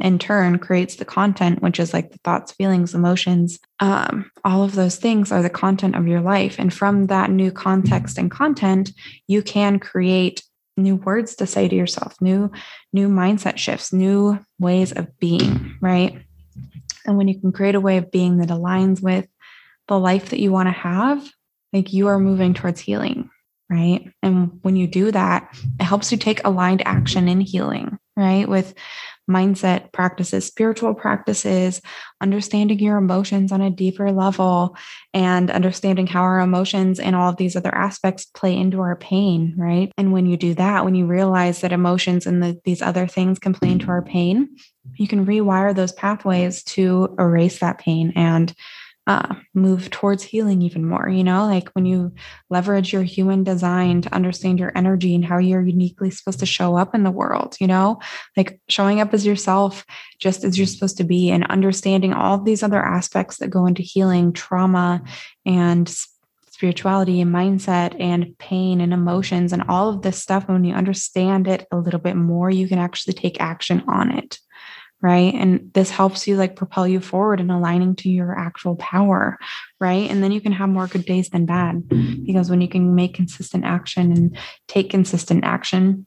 in 0.00 0.18
turn 0.18 0.58
creates 0.58 0.96
the 0.96 1.04
content, 1.04 1.62
which 1.62 1.78
is 1.78 1.92
like 1.92 2.10
the 2.10 2.18
thoughts, 2.18 2.52
feelings, 2.52 2.94
emotions. 2.94 3.58
Um, 3.78 4.30
all 4.44 4.64
of 4.64 4.74
those 4.74 4.96
things 4.96 5.30
are 5.30 5.42
the 5.42 5.50
content 5.50 5.94
of 5.94 6.08
your 6.08 6.20
life. 6.20 6.56
And 6.58 6.74
from 6.74 7.06
that 7.06 7.30
new 7.30 7.52
context 7.52 8.18
and 8.18 8.30
content, 8.30 8.90
you 9.28 9.42
can 9.42 9.78
create 9.78 10.42
new 10.76 10.96
words 10.96 11.36
to 11.36 11.46
say 11.46 11.68
to 11.68 11.74
yourself, 11.74 12.14
new 12.20 12.50
new 12.92 13.08
mindset 13.08 13.58
shifts, 13.58 13.92
new 13.92 14.38
ways 14.58 14.92
of 14.92 15.18
being, 15.18 15.76
right? 15.80 16.22
And 17.06 17.16
when 17.16 17.28
you 17.28 17.40
can 17.40 17.52
create 17.52 17.74
a 17.74 17.80
way 17.80 17.98
of 17.98 18.10
being 18.10 18.38
that 18.38 18.48
aligns 18.48 19.02
with 19.02 19.26
the 19.88 19.98
life 19.98 20.30
that 20.30 20.40
you 20.40 20.52
want 20.52 20.66
to 20.66 20.72
have, 20.72 21.26
like 21.72 21.92
you 21.92 22.08
are 22.08 22.18
moving 22.18 22.54
towards 22.54 22.80
healing, 22.80 23.30
right? 23.70 24.10
And 24.22 24.58
when 24.62 24.76
you 24.76 24.86
do 24.86 25.10
that, 25.12 25.48
it 25.80 25.84
helps 25.84 26.10
you 26.10 26.18
take 26.18 26.44
aligned 26.44 26.82
action 26.86 27.28
in 27.28 27.40
healing, 27.40 27.98
right? 28.16 28.48
With 28.48 28.74
mindset 29.28 29.92
practices, 29.92 30.46
spiritual 30.46 30.94
practices, 30.94 31.82
understanding 32.20 32.78
your 32.78 32.96
emotions 32.96 33.50
on 33.50 33.60
a 33.60 33.70
deeper 33.70 34.12
level, 34.12 34.76
and 35.12 35.50
understanding 35.50 36.06
how 36.06 36.22
our 36.22 36.40
emotions 36.40 37.00
and 37.00 37.16
all 37.16 37.30
of 37.30 37.36
these 37.36 37.56
other 37.56 37.74
aspects 37.74 38.24
play 38.24 38.56
into 38.56 38.80
our 38.80 38.96
pain, 38.96 39.54
right? 39.56 39.92
And 39.98 40.12
when 40.12 40.26
you 40.26 40.36
do 40.36 40.54
that, 40.54 40.84
when 40.84 40.94
you 40.94 41.06
realize 41.06 41.60
that 41.60 41.72
emotions 41.72 42.26
and 42.26 42.42
the, 42.42 42.60
these 42.64 42.82
other 42.82 43.06
things 43.06 43.38
can 43.38 43.52
play 43.52 43.70
into 43.72 43.88
our 43.88 44.02
pain, 44.02 44.56
you 44.94 45.08
can 45.08 45.26
rewire 45.26 45.74
those 45.74 45.92
pathways 45.92 46.62
to 46.62 47.14
erase 47.18 47.58
that 47.58 47.78
pain 47.78 48.12
and 48.14 48.54
uh, 49.06 49.36
move 49.54 49.90
towards 49.90 50.22
healing 50.22 50.62
even 50.62 50.84
more. 50.84 51.08
You 51.08 51.22
know, 51.22 51.46
like 51.46 51.68
when 51.70 51.86
you 51.86 52.12
leverage 52.50 52.92
your 52.92 53.04
human 53.04 53.44
design 53.44 54.02
to 54.02 54.14
understand 54.14 54.58
your 54.58 54.72
energy 54.76 55.14
and 55.14 55.24
how 55.24 55.38
you're 55.38 55.62
uniquely 55.62 56.10
supposed 56.10 56.40
to 56.40 56.46
show 56.46 56.76
up 56.76 56.94
in 56.94 57.04
the 57.04 57.10
world, 57.10 57.56
you 57.60 57.66
know, 57.66 58.00
like 58.36 58.60
showing 58.68 59.00
up 59.00 59.14
as 59.14 59.24
yourself 59.24 59.84
just 60.18 60.42
as 60.42 60.58
you're 60.58 60.66
supposed 60.66 60.96
to 60.96 61.04
be 61.04 61.30
and 61.30 61.46
understanding 61.46 62.12
all 62.12 62.38
these 62.38 62.62
other 62.62 62.82
aspects 62.82 63.38
that 63.38 63.50
go 63.50 63.66
into 63.66 63.82
healing, 63.82 64.32
trauma, 64.32 65.02
and 65.44 65.94
spirituality 66.50 67.20
and 67.20 67.32
mindset 67.32 67.94
and 68.00 68.36
pain 68.38 68.80
and 68.80 68.94
emotions 68.94 69.52
and 69.52 69.62
all 69.68 69.90
of 69.90 70.02
this 70.02 70.20
stuff. 70.20 70.48
When 70.48 70.64
you 70.64 70.74
understand 70.74 71.46
it 71.46 71.66
a 71.70 71.76
little 71.76 72.00
bit 72.00 72.16
more, 72.16 72.50
you 72.50 72.66
can 72.66 72.78
actually 72.78 73.12
take 73.12 73.40
action 73.40 73.84
on 73.86 74.10
it 74.10 74.38
right? 75.02 75.34
And 75.34 75.72
this 75.74 75.90
helps 75.90 76.26
you 76.26 76.36
like 76.36 76.56
propel 76.56 76.88
you 76.88 77.00
forward 77.00 77.40
and 77.40 77.52
aligning 77.52 77.96
to 77.96 78.08
your 78.08 78.36
actual 78.38 78.76
power 78.76 79.38
right? 79.80 80.10
And 80.10 80.22
then 80.22 80.32
you 80.32 80.40
can 80.40 80.52
have 80.52 80.68
more 80.68 80.86
good 80.86 81.04
days 81.04 81.28
than 81.28 81.46
bad 81.46 81.88
because 82.24 82.48
when 82.50 82.60
you 82.60 82.68
can 82.68 82.94
make 82.94 83.14
consistent 83.14 83.64
action 83.64 84.12
and 84.12 84.38
take 84.68 84.90
consistent 84.90 85.44
action 85.44 86.06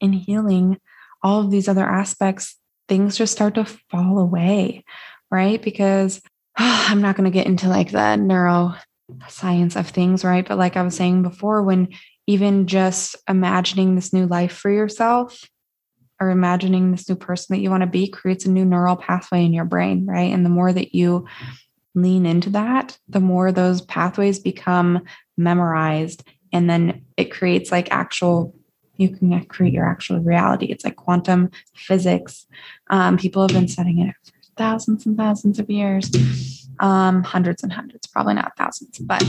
in 0.00 0.12
healing 0.12 0.78
all 1.22 1.40
of 1.40 1.50
these 1.50 1.68
other 1.68 1.84
aspects 1.84 2.58
things 2.88 3.16
just 3.16 3.32
start 3.32 3.54
to 3.54 3.64
fall 3.90 4.18
away 4.18 4.84
right? 5.30 5.62
Because 5.62 6.20
oh, 6.58 6.86
i'm 6.88 7.00
not 7.00 7.16
going 7.16 7.30
to 7.30 7.36
get 7.36 7.46
into 7.46 7.68
like 7.68 7.90
the 7.90 7.98
neuroscience 8.18 9.76
of 9.76 9.88
things 9.88 10.24
right? 10.24 10.46
But 10.46 10.58
like 10.58 10.76
i 10.76 10.82
was 10.82 10.96
saying 10.96 11.22
before 11.22 11.62
when 11.62 11.88
even 12.26 12.66
just 12.66 13.16
imagining 13.28 13.94
this 13.94 14.12
new 14.12 14.26
life 14.26 14.52
for 14.52 14.70
yourself 14.70 15.42
or 16.20 16.30
imagining 16.30 16.90
this 16.90 17.08
new 17.08 17.16
person 17.16 17.54
that 17.54 17.62
you 17.62 17.70
want 17.70 17.82
to 17.82 17.88
be 17.88 18.08
creates 18.08 18.46
a 18.46 18.50
new 18.50 18.64
neural 18.64 18.96
pathway 18.96 19.44
in 19.44 19.52
your 19.52 19.64
brain, 19.64 20.06
right? 20.06 20.32
And 20.32 20.44
the 20.44 20.50
more 20.50 20.72
that 20.72 20.94
you 20.94 21.26
lean 21.94 22.26
into 22.26 22.50
that, 22.50 22.98
the 23.08 23.20
more 23.20 23.52
those 23.52 23.80
pathways 23.82 24.38
become 24.38 25.00
memorized. 25.36 26.26
And 26.52 26.68
then 26.68 27.04
it 27.16 27.32
creates 27.32 27.72
like 27.72 27.90
actual, 27.90 28.54
you 28.96 29.08
can 29.08 29.44
create 29.46 29.72
your 29.72 29.88
actual 29.88 30.20
reality. 30.20 30.66
It's 30.66 30.84
like 30.84 30.96
quantum 30.96 31.50
physics. 31.74 32.46
Um, 32.90 33.16
people 33.16 33.42
have 33.42 33.52
been 33.52 33.68
studying 33.68 34.00
it 34.00 34.14
for 34.24 34.32
thousands 34.56 35.06
and 35.06 35.16
thousands 35.16 35.58
of 35.58 35.68
years, 35.68 36.10
um, 36.80 37.22
hundreds 37.22 37.62
and 37.62 37.72
hundreds, 37.72 38.06
probably 38.06 38.34
not 38.34 38.56
thousands, 38.56 38.98
but 38.98 39.22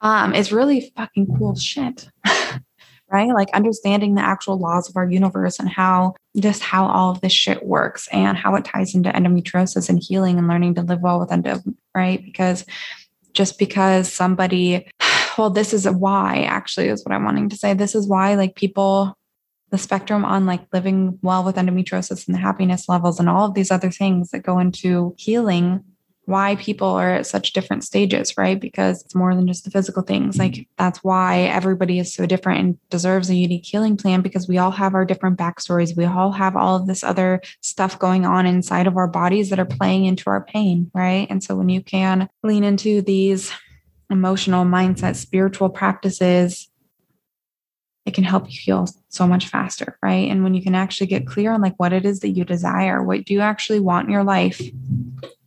um, 0.00 0.34
it's 0.34 0.52
really 0.52 0.92
fucking 0.96 1.26
cool 1.38 1.56
shit. 1.56 2.08
right? 3.14 3.32
Like 3.32 3.48
understanding 3.54 4.16
the 4.16 4.22
actual 4.22 4.58
laws 4.58 4.88
of 4.88 4.96
our 4.96 5.08
universe 5.08 5.60
and 5.60 5.68
how 5.68 6.16
just 6.36 6.64
how 6.64 6.84
all 6.84 7.12
of 7.12 7.20
this 7.20 7.32
shit 7.32 7.64
works 7.64 8.08
and 8.08 8.36
how 8.36 8.56
it 8.56 8.64
ties 8.64 8.92
into 8.92 9.08
endometriosis 9.10 9.88
and 9.88 10.02
healing 10.02 10.36
and 10.36 10.48
learning 10.48 10.74
to 10.74 10.82
live 10.82 11.00
well 11.00 11.20
with 11.20 11.30
endo, 11.30 11.60
right? 11.94 12.24
Because 12.24 12.66
just 13.32 13.56
because 13.56 14.12
somebody, 14.12 14.90
well, 15.38 15.48
this 15.48 15.72
is 15.72 15.88
why 15.88 16.42
actually 16.42 16.88
is 16.88 17.04
what 17.04 17.14
I'm 17.14 17.24
wanting 17.24 17.48
to 17.50 17.56
say. 17.56 17.72
This 17.72 17.94
is 17.94 18.08
why 18.08 18.34
like 18.34 18.56
people 18.56 19.16
the 19.70 19.78
spectrum 19.78 20.24
on 20.24 20.44
like 20.44 20.66
living 20.72 21.16
well 21.22 21.44
with 21.44 21.54
endometriosis 21.54 22.26
and 22.26 22.34
the 22.34 22.40
happiness 22.40 22.88
levels 22.88 23.20
and 23.20 23.28
all 23.28 23.46
of 23.46 23.54
these 23.54 23.70
other 23.70 23.92
things 23.92 24.30
that 24.30 24.42
go 24.42 24.58
into 24.58 25.14
healing 25.18 25.84
why 26.26 26.56
people 26.56 26.88
are 26.88 27.10
at 27.10 27.26
such 27.26 27.52
different 27.52 27.84
stages, 27.84 28.36
right? 28.36 28.58
Because 28.58 29.02
it's 29.04 29.14
more 29.14 29.34
than 29.34 29.46
just 29.46 29.64
the 29.64 29.70
physical 29.70 30.02
things. 30.02 30.38
Like 30.38 30.52
mm-hmm. 30.52 30.72
that's 30.78 31.04
why 31.04 31.40
everybody 31.42 31.98
is 31.98 32.14
so 32.14 32.24
different 32.26 32.60
and 32.60 32.90
deserves 32.90 33.28
a 33.28 33.34
unique 33.34 33.66
healing 33.66 33.96
plan 33.96 34.22
because 34.22 34.48
we 34.48 34.58
all 34.58 34.70
have 34.70 34.94
our 34.94 35.04
different 35.04 35.38
backstories. 35.38 35.96
We 35.96 36.04
all 36.04 36.32
have 36.32 36.56
all 36.56 36.76
of 36.76 36.86
this 36.86 37.04
other 37.04 37.42
stuff 37.60 37.98
going 37.98 38.24
on 38.24 38.46
inside 38.46 38.86
of 38.86 38.96
our 38.96 39.08
bodies 39.08 39.50
that 39.50 39.58
are 39.58 39.66
playing 39.66 40.06
into 40.06 40.30
our 40.30 40.44
pain, 40.44 40.90
right? 40.94 41.26
And 41.28 41.44
so 41.44 41.56
when 41.56 41.68
you 41.68 41.82
can 41.82 42.28
lean 42.42 42.64
into 42.64 43.02
these 43.02 43.52
emotional 44.10 44.64
mindset, 44.64 45.16
spiritual 45.16 45.68
practices, 45.68 46.70
it 48.06 48.14
can 48.14 48.24
help 48.24 48.50
you 48.50 48.58
heal 48.60 48.86
so 49.08 49.26
much 49.26 49.48
faster, 49.48 49.98
right? 50.02 50.30
And 50.30 50.42
when 50.42 50.54
you 50.54 50.62
can 50.62 50.74
actually 50.74 51.06
get 51.06 51.26
clear 51.26 51.52
on 51.52 51.62
like 51.62 51.74
what 51.78 51.92
it 51.92 52.04
is 52.04 52.20
that 52.20 52.30
you 52.30 52.44
desire, 52.44 53.02
what 53.02 53.24
do 53.24 53.32
you 53.32 53.40
actually 53.40 53.80
want 53.80 54.06
in 54.06 54.12
your 54.12 54.24
life? 54.24 54.60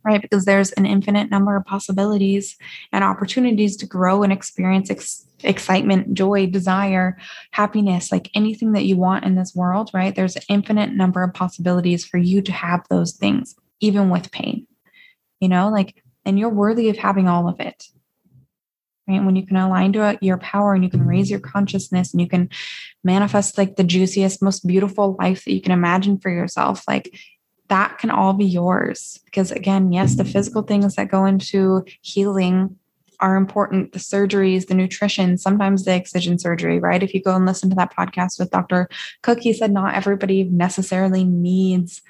Right? 0.08 0.22
Because 0.22 0.46
there's 0.46 0.72
an 0.72 0.86
infinite 0.86 1.30
number 1.30 1.54
of 1.54 1.66
possibilities 1.66 2.56
and 2.92 3.04
opportunities 3.04 3.76
to 3.76 3.86
grow 3.86 4.22
and 4.22 4.32
experience 4.32 4.90
ex- 4.90 5.26
excitement, 5.44 6.14
joy, 6.14 6.46
desire, 6.46 7.18
happiness, 7.50 8.10
like 8.10 8.30
anything 8.34 8.72
that 8.72 8.86
you 8.86 8.96
want 8.96 9.26
in 9.26 9.34
this 9.34 9.54
world, 9.54 9.90
right? 9.92 10.14
There's 10.14 10.34
an 10.34 10.42
infinite 10.48 10.92
number 10.92 11.22
of 11.22 11.34
possibilities 11.34 12.06
for 12.06 12.16
you 12.16 12.40
to 12.40 12.52
have 12.52 12.86
those 12.88 13.12
things, 13.12 13.54
even 13.80 14.08
with 14.08 14.32
pain, 14.32 14.66
you 15.40 15.48
know, 15.48 15.68
like, 15.68 16.02
and 16.24 16.38
you're 16.38 16.48
worthy 16.48 16.88
of 16.88 16.96
having 16.96 17.28
all 17.28 17.46
of 17.46 17.60
it. 17.60 17.84
Right? 19.06 19.22
When 19.22 19.36
you 19.36 19.46
can 19.46 19.56
align 19.56 19.92
to 19.94 20.02
uh, 20.02 20.16
your 20.22 20.38
power 20.38 20.72
and 20.74 20.84
you 20.84 20.90
can 20.90 21.06
raise 21.06 21.30
your 21.30 21.40
consciousness 21.40 22.12
and 22.12 22.20
you 22.20 22.28
can 22.28 22.48
manifest 23.04 23.58
like 23.58 23.76
the 23.76 23.84
juiciest, 23.84 24.42
most 24.42 24.66
beautiful 24.66 25.16
life 25.18 25.44
that 25.44 25.52
you 25.52 25.62
can 25.62 25.72
imagine 25.72 26.18
for 26.18 26.30
yourself, 26.30 26.84
like 26.88 27.14
that 27.68 27.98
can 27.98 28.10
all 28.10 28.32
be 28.32 28.44
yours. 28.44 29.20
Because 29.24 29.50
again, 29.50 29.92
yes, 29.92 30.16
the 30.16 30.24
physical 30.24 30.62
things 30.62 30.94
that 30.96 31.10
go 31.10 31.24
into 31.24 31.84
healing 32.02 32.76
are 33.20 33.36
important 33.36 33.92
the 33.92 33.98
surgeries, 33.98 34.66
the 34.66 34.74
nutrition, 34.74 35.36
sometimes 35.38 35.84
the 35.84 35.94
excision 35.94 36.38
surgery, 36.38 36.78
right? 36.78 37.02
If 37.02 37.14
you 37.14 37.22
go 37.22 37.34
and 37.34 37.46
listen 37.46 37.68
to 37.70 37.76
that 37.76 37.94
podcast 37.94 38.38
with 38.38 38.50
Dr. 38.50 38.88
Cook, 39.22 39.40
he 39.40 39.52
said 39.52 39.72
not 39.72 39.94
everybody 39.94 40.44
necessarily 40.44 41.24
needs 41.24 42.00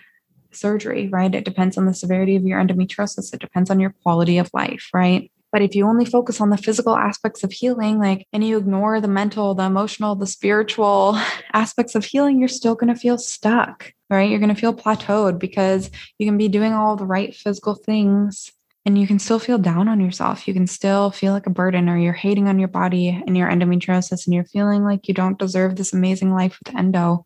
surgery, 0.52 1.08
right? 1.08 1.34
It 1.34 1.44
depends 1.44 1.78
on 1.78 1.86
the 1.86 1.94
severity 1.94 2.36
of 2.36 2.44
your 2.44 2.62
endometriosis, 2.62 3.32
it 3.32 3.40
depends 3.40 3.70
on 3.70 3.80
your 3.80 3.94
quality 4.02 4.38
of 4.38 4.50
life, 4.52 4.88
right? 4.92 5.30
But 5.50 5.62
if 5.62 5.74
you 5.74 5.86
only 5.86 6.04
focus 6.04 6.40
on 6.40 6.50
the 6.50 6.58
physical 6.58 6.96
aspects 6.96 7.42
of 7.42 7.52
healing, 7.52 7.98
like, 7.98 8.26
and 8.32 8.44
you 8.44 8.58
ignore 8.58 9.00
the 9.00 9.08
mental, 9.08 9.54
the 9.54 9.64
emotional, 9.64 10.14
the 10.14 10.26
spiritual 10.26 11.18
aspects 11.52 11.94
of 11.94 12.04
healing, 12.04 12.38
you're 12.38 12.48
still 12.48 12.74
going 12.74 12.92
to 12.92 13.00
feel 13.00 13.18
stuck, 13.18 13.92
right? 14.10 14.28
You're 14.28 14.40
going 14.40 14.54
to 14.54 14.60
feel 14.60 14.74
plateaued 14.74 15.38
because 15.38 15.90
you 16.18 16.26
can 16.26 16.36
be 16.36 16.48
doing 16.48 16.72
all 16.74 16.96
the 16.96 17.06
right 17.06 17.34
physical 17.34 17.74
things 17.74 18.52
and 18.84 18.98
you 18.98 19.06
can 19.06 19.18
still 19.18 19.38
feel 19.38 19.58
down 19.58 19.88
on 19.88 20.00
yourself. 20.00 20.46
You 20.46 20.54
can 20.54 20.66
still 20.66 21.10
feel 21.10 21.32
like 21.32 21.46
a 21.46 21.50
burden 21.50 21.88
or 21.88 21.98
you're 21.98 22.12
hating 22.12 22.48
on 22.48 22.58
your 22.58 22.68
body 22.68 23.08
and 23.08 23.36
your 23.36 23.48
endometriosis 23.48 24.26
and 24.26 24.34
you're 24.34 24.44
feeling 24.44 24.84
like 24.84 25.08
you 25.08 25.14
don't 25.14 25.38
deserve 25.38 25.76
this 25.76 25.92
amazing 25.92 26.32
life 26.32 26.58
with 26.58 26.74
endo. 26.74 27.24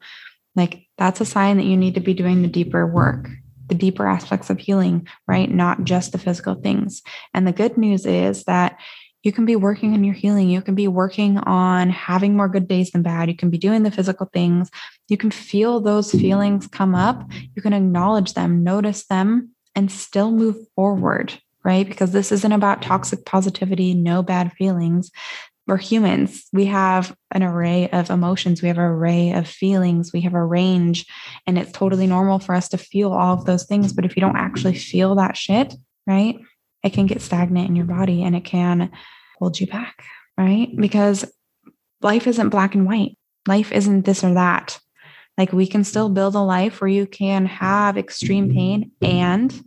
Like, 0.54 0.86
that's 0.98 1.20
a 1.20 1.24
sign 1.24 1.56
that 1.56 1.64
you 1.64 1.76
need 1.76 1.94
to 1.94 2.00
be 2.00 2.14
doing 2.14 2.42
the 2.42 2.48
deeper 2.48 2.86
work 2.86 3.28
the 3.72 3.78
deeper 3.78 4.06
aspects 4.06 4.50
of 4.50 4.58
healing, 4.58 5.08
right? 5.26 5.50
Not 5.50 5.84
just 5.84 6.12
the 6.12 6.18
physical 6.18 6.54
things. 6.54 7.02
And 7.32 7.46
the 7.46 7.52
good 7.52 7.78
news 7.78 8.04
is 8.04 8.44
that 8.44 8.78
you 9.22 9.32
can 9.32 9.46
be 9.46 9.56
working 9.56 9.94
on 9.94 10.04
your 10.04 10.14
healing. 10.14 10.50
You 10.50 10.60
can 10.60 10.74
be 10.74 10.88
working 10.88 11.38
on 11.38 11.90
having 11.90 12.36
more 12.36 12.48
good 12.48 12.68
days 12.68 12.90
than 12.90 13.02
bad. 13.02 13.28
You 13.28 13.36
can 13.36 13.50
be 13.50 13.58
doing 13.58 13.82
the 13.82 13.90
physical 13.90 14.28
things. 14.32 14.70
You 15.08 15.16
can 15.16 15.30
feel 15.30 15.80
those 15.80 16.08
mm-hmm. 16.08 16.18
feelings 16.18 16.66
come 16.66 16.94
up. 16.94 17.24
You 17.54 17.62
can 17.62 17.72
acknowledge 17.72 18.34
them, 18.34 18.62
notice 18.62 19.06
them, 19.06 19.50
and 19.74 19.90
still 19.90 20.32
move 20.32 20.56
forward, 20.74 21.38
right? 21.64 21.88
Because 21.88 22.12
this 22.12 22.30
isn't 22.32 22.52
about 22.52 22.82
toxic 22.82 23.24
positivity, 23.24 23.94
no 23.94 24.22
bad 24.22 24.52
feelings 24.52 25.10
we're 25.66 25.76
humans. 25.76 26.44
We 26.52 26.66
have 26.66 27.14
an 27.30 27.42
array 27.42 27.88
of 27.90 28.10
emotions, 28.10 28.62
we 28.62 28.68
have 28.68 28.78
an 28.78 28.84
array 28.84 29.32
of 29.32 29.46
feelings, 29.46 30.12
we 30.12 30.22
have 30.22 30.34
a 30.34 30.44
range, 30.44 31.06
and 31.46 31.56
it's 31.56 31.72
totally 31.72 32.06
normal 32.06 32.38
for 32.38 32.54
us 32.54 32.68
to 32.70 32.78
feel 32.78 33.12
all 33.12 33.34
of 33.34 33.44
those 33.44 33.64
things. 33.64 33.92
But 33.92 34.04
if 34.04 34.16
you 34.16 34.20
don't 34.20 34.36
actually 34.36 34.74
feel 34.74 35.14
that 35.16 35.36
shit, 35.36 35.74
right, 36.06 36.38
it 36.82 36.92
can 36.92 37.06
get 37.06 37.22
stagnant 37.22 37.68
in 37.68 37.76
your 37.76 37.86
body 37.86 38.22
and 38.22 38.34
it 38.34 38.44
can 38.44 38.90
hold 39.38 39.60
you 39.60 39.66
back, 39.66 40.04
right? 40.36 40.68
Because 40.76 41.24
life 42.00 42.26
isn't 42.26 42.48
black 42.48 42.74
and 42.74 42.86
white, 42.86 43.16
life 43.46 43.70
isn't 43.72 44.04
this 44.04 44.24
or 44.24 44.34
that. 44.34 44.78
Like 45.38 45.52
we 45.52 45.66
can 45.66 45.84
still 45.84 46.08
build 46.08 46.34
a 46.34 46.40
life 46.40 46.80
where 46.80 46.88
you 46.88 47.06
can 47.06 47.46
have 47.46 47.96
extreme 47.96 48.52
pain 48.52 48.90
and 49.00 49.62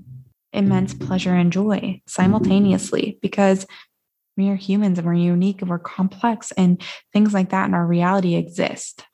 immense 0.54 0.94
pleasure 0.94 1.34
and 1.34 1.52
joy 1.52 2.02
simultaneously 2.08 3.18
because 3.22 3.66
we 4.38 4.50
are 4.50 4.56
humans 4.56 4.98
and 4.98 5.08
we're 5.08 5.14
unique 5.14 5.62
and 5.62 5.70
we're 5.70 5.80
complex 5.80 6.52
and 6.54 6.82
things 7.14 7.34
like 7.34 7.50
that 7.50 7.68
in 7.68 7.74
our 7.74 7.86
reality 7.86 8.36
exist. 8.36 9.06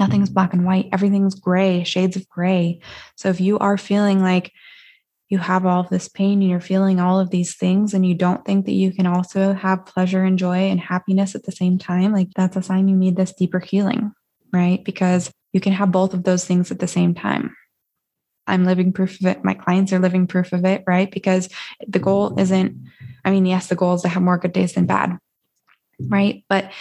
Nothing's 0.00 0.28
mm-hmm. 0.28 0.34
black 0.34 0.52
and 0.52 0.64
white, 0.64 0.88
everything's 0.92 1.34
gray, 1.34 1.84
shades 1.84 2.16
of 2.16 2.28
gray. 2.28 2.80
So 3.16 3.28
if 3.28 3.40
you 3.40 3.58
are 3.58 3.76
feeling 3.76 4.22
like 4.22 4.52
you 5.28 5.38
have 5.38 5.64
all 5.64 5.80
of 5.80 5.88
this 5.88 6.08
pain 6.08 6.40
and 6.40 6.50
you're 6.50 6.60
feeling 6.60 7.00
all 7.00 7.18
of 7.18 7.30
these 7.30 7.56
things 7.56 7.94
and 7.94 8.04
you 8.04 8.14
don't 8.14 8.44
think 8.44 8.66
that 8.66 8.72
you 8.72 8.92
can 8.92 9.06
also 9.06 9.54
have 9.54 9.86
pleasure 9.86 10.24
and 10.24 10.38
joy 10.38 10.68
and 10.68 10.78
happiness 10.78 11.34
at 11.34 11.44
the 11.44 11.52
same 11.52 11.78
time, 11.78 12.12
like 12.12 12.28
that's 12.36 12.56
a 12.56 12.62
sign 12.62 12.88
you 12.88 12.96
need 12.96 13.16
this 13.16 13.32
deeper 13.32 13.58
healing, 13.58 14.12
right? 14.52 14.84
Because 14.84 15.30
you 15.52 15.60
can 15.60 15.72
have 15.72 15.90
both 15.90 16.12
of 16.12 16.24
those 16.24 16.44
things 16.44 16.70
at 16.70 16.80
the 16.80 16.88
same 16.88 17.14
time. 17.14 17.56
I'm 18.46 18.64
living 18.64 18.92
proof 18.92 19.20
of 19.20 19.26
it. 19.26 19.44
My 19.44 19.54
clients 19.54 19.92
are 19.92 19.98
living 19.98 20.26
proof 20.26 20.52
of 20.52 20.64
it, 20.64 20.82
right? 20.86 21.10
Because 21.10 21.48
the 21.86 21.98
goal 21.98 22.30
mm-hmm. 22.30 22.40
isn't 22.40 22.88
I 23.24 23.30
mean, 23.30 23.46
yes, 23.46 23.68
the 23.68 23.76
goal 23.76 23.94
is 23.94 24.02
to 24.02 24.08
have 24.08 24.22
more 24.22 24.38
good 24.38 24.52
days 24.52 24.72
than 24.72 24.86
bad, 24.86 25.16
right? 26.00 26.44
But 26.48 26.72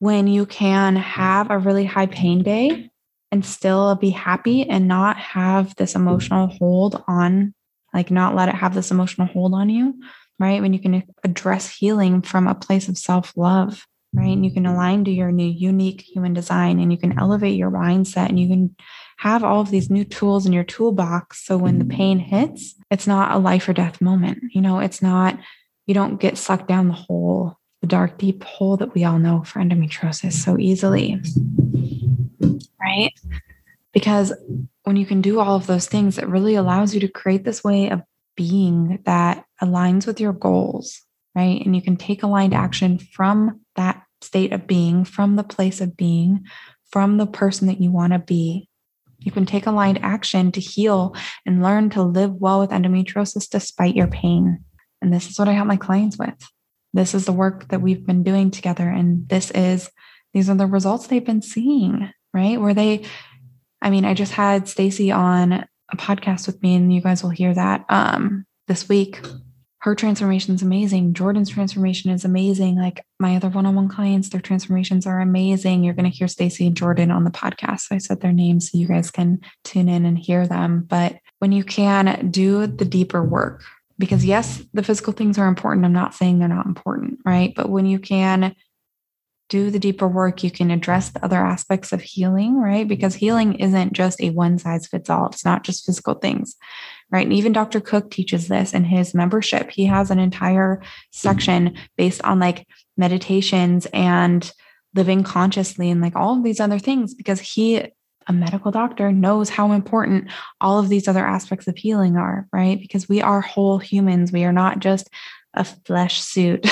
when 0.00 0.26
you 0.26 0.46
can 0.46 0.96
have 0.96 1.50
a 1.50 1.58
really 1.58 1.84
high 1.84 2.06
pain 2.06 2.42
day 2.42 2.90
and 3.30 3.44
still 3.44 3.94
be 3.94 4.10
happy 4.10 4.68
and 4.68 4.88
not 4.88 5.16
have 5.16 5.74
this 5.76 5.94
emotional 5.94 6.48
hold 6.48 7.02
on 7.06 7.54
like 7.96 8.10
not 8.10 8.34
let 8.34 8.50
it 8.50 8.54
have 8.54 8.74
this 8.74 8.90
emotional 8.90 9.26
hold 9.26 9.54
on 9.54 9.70
you, 9.70 9.94
right? 10.38 10.60
When 10.60 10.74
you 10.74 10.78
can 10.78 11.02
address 11.24 11.74
healing 11.74 12.20
from 12.20 12.46
a 12.46 12.54
place 12.54 12.88
of 12.88 12.98
self 12.98 13.32
love, 13.36 13.86
right? 14.12 14.32
And 14.32 14.44
you 14.44 14.52
can 14.52 14.66
align 14.66 15.04
to 15.04 15.10
your 15.10 15.32
new 15.32 15.48
unique 15.48 16.02
human 16.02 16.34
design 16.34 16.78
and 16.78 16.92
you 16.92 16.98
can 16.98 17.18
elevate 17.18 17.56
your 17.56 17.70
mindset 17.70 18.28
and 18.28 18.38
you 18.38 18.48
can 18.48 18.76
have 19.16 19.42
all 19.42 19.60
of 19.60 19.70
these 19.70 19.90
new 19.90 20.04
tools 20.04 20.46
in 20.46 20.52
your 20.52 20.64
toolbox. 20.64 21.44
So 21.44 21.56
when 21.56 21.78
the 21.78 21.84
mm-hmm. 21.84 21.96
pain 21.96 22.18
hits, 22.18 22.74
it's 22.90 23.06
not 23.06 23.34
a 23.34 23.38
life 23.38 23.68
or 23.68 23.72
death 23.72 24.00
moment. 24.00 24.38
You 24.52 24.60
know, 24.60 24.78
it's 24.78 25.00
not, 25.00 25.38
you 25.86 25.94
don't 25.94 26.20
get 26.20 26.38
sucked 26.38 26.68
down 26.68 26.88
the 26.88 26.94
hole, 26.94 27.56
the 27.80 27.86
dark, 27.86 28.18
deep 28.18 28.44
hole 28.44 28.76
that 28.76 28.94
we 28.94 29.04
all 29.04 29.18
know 29.18 29.42
for 29.44 29.60
endometriosis 29.60 30.32
so 30.32 30.58
easily. 30.58 31.20
Right? 32.80 33.12
Because 33.92 34.32
when 34.82 34.96
you 34.96 35.06
can 35.06 35.22
do 35.22 35.40
all 35.40 35.56
of 35.56 35.66
those 35.66 35.86
things, 35.86 36.18
it 36.18 36.28
really 36.28 36.54
allows 36.54 36.94
you 36.94 37.00
to 37.00 37.08
create 37.08 37.44
this 37.44 37.64
way 37.64 37.88
of 37.88 38.02
being 38.36 39.00
that 39.06 39.44
aligns 39.62 40.06
with 40.06 40.20
your 40.20 40.34
goals, 40.34 41.00
right? 41.34 41.64
And 41.64 41.74
you 41.74 41.80
can 41.80 41.96
take 41.96 42.22
aligned 42.22 42.52
action 42.52 42.98
from 42.98 43.62
that 43.76 44.02
state 44.20 44.52
of 44.52 44.66
being, 44.66 45.04
from 45.04 45.36
the 45.36 45.42
place 45.42 45.80
of 45.80 45.96
being, 45.96 46.44
from 46.90 47.16
the 47.16 47.26
person 47.26 47.66
that 47.68 47.80
you 47.80 47.90
want 47.90 48.12
to 48.12 48.18
be. 48.18 48.68
You 49.26 49.32
can 49.32 49.44
take 49.44 49.66
aligned 49.66 49.98
action 50.04 50.52
to 50.52 50.60
heal 50.60 51.16
and 51.44 51.60
learn 51.60 51.90
to 51.90 52.02
live 52.04 52.34
well 52.34 52.60
with 52.60 52.70
endometriosis 52.70 53.50
despite 53.50 53.96
your 53.96 54.06
pain. 54.06 54.62
And 55.02 55.12
this 55.12 55.28
is 55.28 55.36
what 55.36 55.48
I 55.48 55.52
help 55.52 55.66
my 55.66 55.76
clients 55.76 56.16
with. 56.16 56.36
This 56.94 57.12
is 57.12 57.24
the 57.24 57.32
work 57.32 57.68
that 57.70 57.82
we've 57.82 58.06
been 58.06 58.22
doing 58.22 58.52
together. 58.52 58.88
And 58.88 59.28
this 59.28 59.50
is, 59.50 59.90
these 60.32 60.48
are 60.48 60.54
the 60.54 60.68
results 60.68 61.08
they've 61.08 61.24
been 61.24 61.42
seeing, 61.42 62.08
right? 62.32 62.60
Where 62.60 62.72
they, 62.72 63.04
I 63.82 63.90
mean, 63.90 64.04
I 64.04 64.14
just 64.14 64.30
had 64.30 64.68
Stacy 64.68 65.10
on 65.10 65.52
a 65.54 65.96
podcast 65.96 66.46
with 66.46 66.62
me, 66.62 66.76
and 66.76 66.94
you 66.94 67.00
guys 67.00 67.24
will 67.24 67.30
hear 67.30 67.52
that 67.52 67.84
um, 67.88 68.44
this 68.68 68.88
week 68.88 69.20
her 69.86 69.94
transformation 69.94 70.52
is 70.52 70.62
amazing. 70.62 71.14
Jordan's 71.14 71.48
transformation 71.48 72.10
is 72.10 72.24
amazing. 72.24 72.76
Like 72.76 73.06
my 73.20 73.36
other 73.36 73.48
one-on-one 73.48 73.88
clients, 73.88 74.28
their 74.30 74.40
transformations 74.40 75.06
are 75.06 75.20
amazing. 75.20 75.84
You're 75.84 75.94
going 75.94 76.10
to 76.10 76.16
hear 76.16 76.26
Stacy 76.26 76.66
and 76.66 76.76
Jordan 76.76 77.12
on 77.12 77.22
the 77.22 77.30
podcast. 77.30 77.82
So 77.82 77.94
I 77.94 77.98
said 77.98 78.20
their 78.20 78.32
names 78.32 78.68
so 78.68 78.78
you 78.78 78.88
guys 78.88 79.12
can 79.12 79.38
tune 79.62 79.88
in 79.88 80.04
and 80.04 80.18
hear 80.18 80.44
them. 80.44 80.84
But 80.88 81.20
when 81.38 81.52
you 81.52 81.62
can 81.62 82.32
do 82.32 82.66
the 82.66 82.84
deeper 82.84 83.22
work, 83.22 83.62
because 83.96 84.24
yes, 84.24 84.60
the 84.74 84.82
physical 84.82 85.12
things 85.12 85.38
are 85.38 85.46
important. 85.46 85.86
I'm 85.86 85.92
not 85.92 86.14
saying 86.14 86.40
they're 86.40 86.48
not 86.48 86.66
important, 86.66 87.20
right? 87.24 87.52
But 87.54 87.68
when 87.68 87.86
you 87.86 88.00
can 88.00 88.56
do 89.48 89.70
the 89.70 89.78
deeper 89.78 90.08
work, 90.08 90.42
you 90.42 90.50
can 90.50 90.72
address 90.72 91.10
the 91.10 91.24
other 91.24 91.38
aspects 91.38 91.92
of 91.92 92.02
healing, 92.02 92.60
right? 92.60 92.88
Because 92.88 93.14
healing 93.14 93.54
isn't 93.54 93.92
just 93.92 94.20
a 94.20 94.30
one 94.30 94.58
size 94.58 94.88
fits 94.88 95.08
all. 95.08 95.26
It's 95.26 95.44
not 95.44 95.62
just 95.62 95.86
physical 95.86 96.14
things 96.14 96.56
right? 97.10 97.26
And 97.26 97.32
even 97.32 97.52
Dr. 97.52 97.80
Cook 97.80 98.10
teaches 98.10 98.48
this 98.48 98.74
in 98.74 98.84
his 98.84 99.14
membership. 99.14 99.70
He 99.70 99.86
has 99.86 100.10
an 100.10 100.18
entire 100.18 100.82
section 101.12 101.76
based 101.96 102.22
on 102.22 102.38
like 102.38 102.66
meditations 102.96 103.86
and 103.92 104.50
living 104.94 105.22
consciously 105.22 105.90
and 105.90 106.00
like 106.00 106.16
all 106.16 106.36
of 106.36 106.42
these 106.42 106.60
other 106.60 106.78
things 106.78 107.14
because 107.14 107.40
he 107.40 107.86
a 108.28 108.32
medical 108.32 108.70
doctor 108.70 109.12
knows 109.12 109.48
how 109.48 109.72
important 109.72 110.28
all 110.60 110.78
of 110.78 110.88
these 110.88 111.06
other 111.06 111.24
aspects 111.24 111.68
of 111.68 111.76
healing 111.76 112.16
are, 112.16 112.48
right? 112.52 112.80
Because 112.80 113.08
we 113.08 113.22
are 113.22 113.40
whole 113.40 113.78
humans. 113.78 114.32
We 114.32 114.44
are 114.44 114.52
not 114.52 114.80
just 114.80 115.08
a 115.54 115.64
flesh 115.64 116.20
suit. 116.20 116.66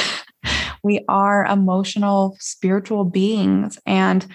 we 0.83 1.05
are 1.09 1.45
emotional, 1.47 2.37
spiritual 2.41 3.05
beings, 3.05 3.79
and 3.87 4.27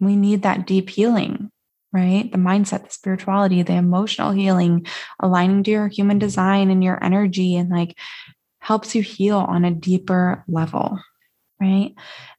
we 0.00 0.14
need 0.14 0.42
that 0.42 0.66
deep 0.66 0.88
healing, 0.88 1.50
right? 1.92 2.30
The 2.30 2.38
mindset, 2.38 2.84
the 2.84 2.90
spirituality, 2.90 3.62
the 3.62 3.74
emotional 3.74 4.32
healing, 4.32 4.86
aligning 5.20 5.62
to 5.64 5.70
your 5.70 5.88
human 5.88 6.18
design 6.18 6.70
and 6.70 6.84
your 6.84 7.02
energy, 7.02 7.56
and 7.56 7.70
like 7.70 7.96
helps 8.60 8.94
you 8.94 9.02
heal 9.02 9.38
on 9.38 9.64
a 9.64 9.70
deeper 9.70 10.44
level, 10.48 10.98
right? 11.60 11.94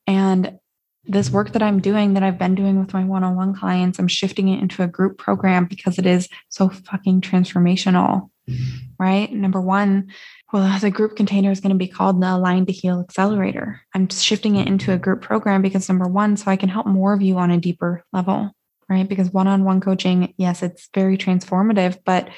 And 0.05 0.59
this 1.05 1.31
work 1.31 1.53
that 1.53 1.63
I'm 1.63 1.79
doing, 1.79 2.13
that 2.13 2.23
I've 2.23 2.37
been 2.37 2.55
doing 2.55 2.79
with 2.79 2.93
my 2.93 3.03
one 3.03 3.23
on 3.23 3.35
one 3.35 3.55
clients, 3.55 3.97
I'm 3.97 4.07
shifting 4.07 4.49
it 4.49 4.61
into 4.61 4.83
a 4.83 4.87
group 4.87 5.17
program 5.17 5.65
because 5.65 5.97
it 5.97 6.05
is 6.05 6.29
so 6.49 6.69
fucking 6.69 7.21
transformational, 7.21 8.29
mm-hmm. 8.47 8.77
right? 8.99 9.31
Number 9.33 9.59
one, 9.59 10.11
well, 10.53 10.79
the 10.79 10.91
group 10.91 11.15
container 11.15 11.51
is 11.51 11.61
going 11.61 11.71
to 11.71 11.77
be 11.77 11.87
called 11.87 12.21
the 12.21 12.35
Align 12.35 12.67
to 12.67 12.71
Heal 12.71 12.99
Accelerator. 12.99 13.81
I'm 13.95 14.07
shifting 14.09 14.55
it 14.55 14.67
into 14.67 14.93
a 14.93 14.97
group 14.97 15.21
program 15.21 15.63
because 15.63 15.89
number 15.89 16.07
one, 16.07 16.37
so 16.37 16.51
I 16.51 16.57
can 16.57 16.69
help 16.69 16.85
more 16.85 17.13
of 17.13 17.21
you 17.21 17.37
on 17.37 17.49
a 17.49 17.57
deeper 17.57 18.03
level 18.13 18.51
right? 18.89 19.07
Because 19.07 19.31
one 19.31 19.47
on 19.47 19.63
one 19.63 19.79
coaching, 19.81 20.33
yes, 20.37 20.63
it's 20.63 20.89
very 20.93 21.17
transformative, 21.17 21.99
but 22.05 22.29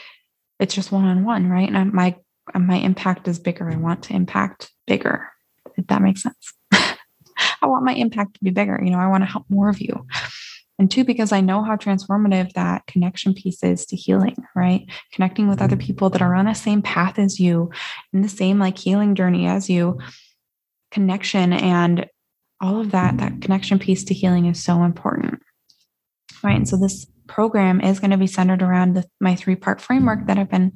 it's 0.60 0.76
just 0.76 0.92
one 0.92 1.06
on 1.06 1.24
one, 1.24 1.48
right? 1.48 1.70
And 1.70 1.94
my 1.94 2.18
my 2.54 2.76
impact 2.76 3.28
is 3.28 3.40
bigger. 3.40 3.70
I 3.70 3.78
want 3.78 4.04
to 4.04 4.14
impact 4.14 4.72
bigger, 4.86 5.30
if 5.78 5.88
that 5.88 6.02
makes 6.02 6.24
sense. 6.24 6.54
I 6.72 6.98
want 7.68 7.86
my 7.86 7.94
impact 7.94 8.36
to 8.36 8.44
be 8.44 8.50
bigger. 8.50 8.80
You 8.84 8.92
know, 8.92 9.00
I 9.00 9.08
want 9.08 9.24
to 9.24 9.30
help 9.30 9.46
more 9.50 9.70
of 9.70 9.80
you. 9.80 10.06
And 10.78 10.90
two, 10.90 11.04
because 11.04 11.32
I 11.32 11.42
know 11.42 11.64
how 11.64 11.76
transformative 11.76 12.54
that 12.54 12.88
connection 12.88 13.36
piece 13.36 13.64
is 13.64 13.86
to 13.86 13.96
healing, 13.96 14.36
right? 14.56 14.86
Connecting 15.14 15.48
with 15.48 15.62
other 15.62 15.76
mm-hmm. 15.76 15.86
people 15.86 16.10
that 16.10 16.24
are 16.24 16.34
on 16.34 16.46
the 16.46 16.56
same 16.56 16.82
path 16.82 17.20
as 17.20 17.40
you, 17.40 17.70
in 18.14 18.22
the 18.24 18.30
same 18.30 18.58
like 18.58 18.78
healing 18.78 19.14
journey 19.14 19.46
as 19.46 19.70
you, 19.70 20.00
connection 20.90 21.54
and 21.54 22.08
all 22.60 22.82
of 22.82 22.92
that, 22.92 23.18
that 23.18 23.42
connection 23.42 23.80
piece 23.80 24.04
to 24.06 24.14
healing 24.14 24.48
is 24.48 24.62
so 24.62 24.84
important 24.84 25.42
right? 26.44 26.56
And 26.56 26.68
so 26.68 26.78
this 26.78 27.08
program 27.28 27.82
is 27.82 28.00
going 28.00 28.12
to 28.12 28.18
be 28.18 28.28
centered 28.28 28.62
around 28.62 28.96
the, 28.96 29.06
my 29.20 29.36
three 29.36 29.56
part 29.56 29.82
framework 29.82 30.28
that 30.28 30.38
I've 30.38 30.50
been, 30.50 30.74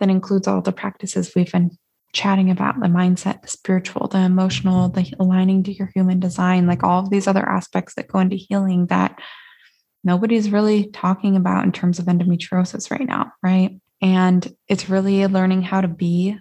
that 0.00 0.10
includes 0.10 0.48
all 0.48 0.60
the 0.62 0.72
practices 0.72 1.32
we've 1.34 1.52
been 1.52 1.76
chatting 2.12 2.50
about 2.50 2.80
the 2.80 2.86
mindset, 2.86 3.42
the 3.42 3.48
spiritual, 3.48 4.08
the 4.08 4.18
emotional, 4.18 4.88
the 4.88 5.12
aligning 5.20 5.62
to 5.64 5.72
your 5.72 5.90
human 5.94 6.18
design, 6.18 6.66
like 6.66 6.82
all 6.82 7.02
of 7.02 7.10
these 7.10 7.26
other 7.26 7.46
aspects 7.46 7.94
that 7.94 8.08
go 8.08 8.18
into 8.18 8.36
healing 8.36 8.86
that 8.86 9.18
nobody's 10.02 10.50
really 10.50 10.88
talking 10.92 11.36
about 11.36 11.64
in 11.64 11.72
terms 11.72 11.98
of 11.98 12.06
endometriosis 12.06 12.90
right 12.90 13.06
now, 13.06 13.32
right? 13.42 13.78
And 14.00 14.50
it's 14.68 14.88
really 14.88 15.26
learning 15.26 15.62
how 15.62 15.80
to 15.80 15.88
be 15.88 16.38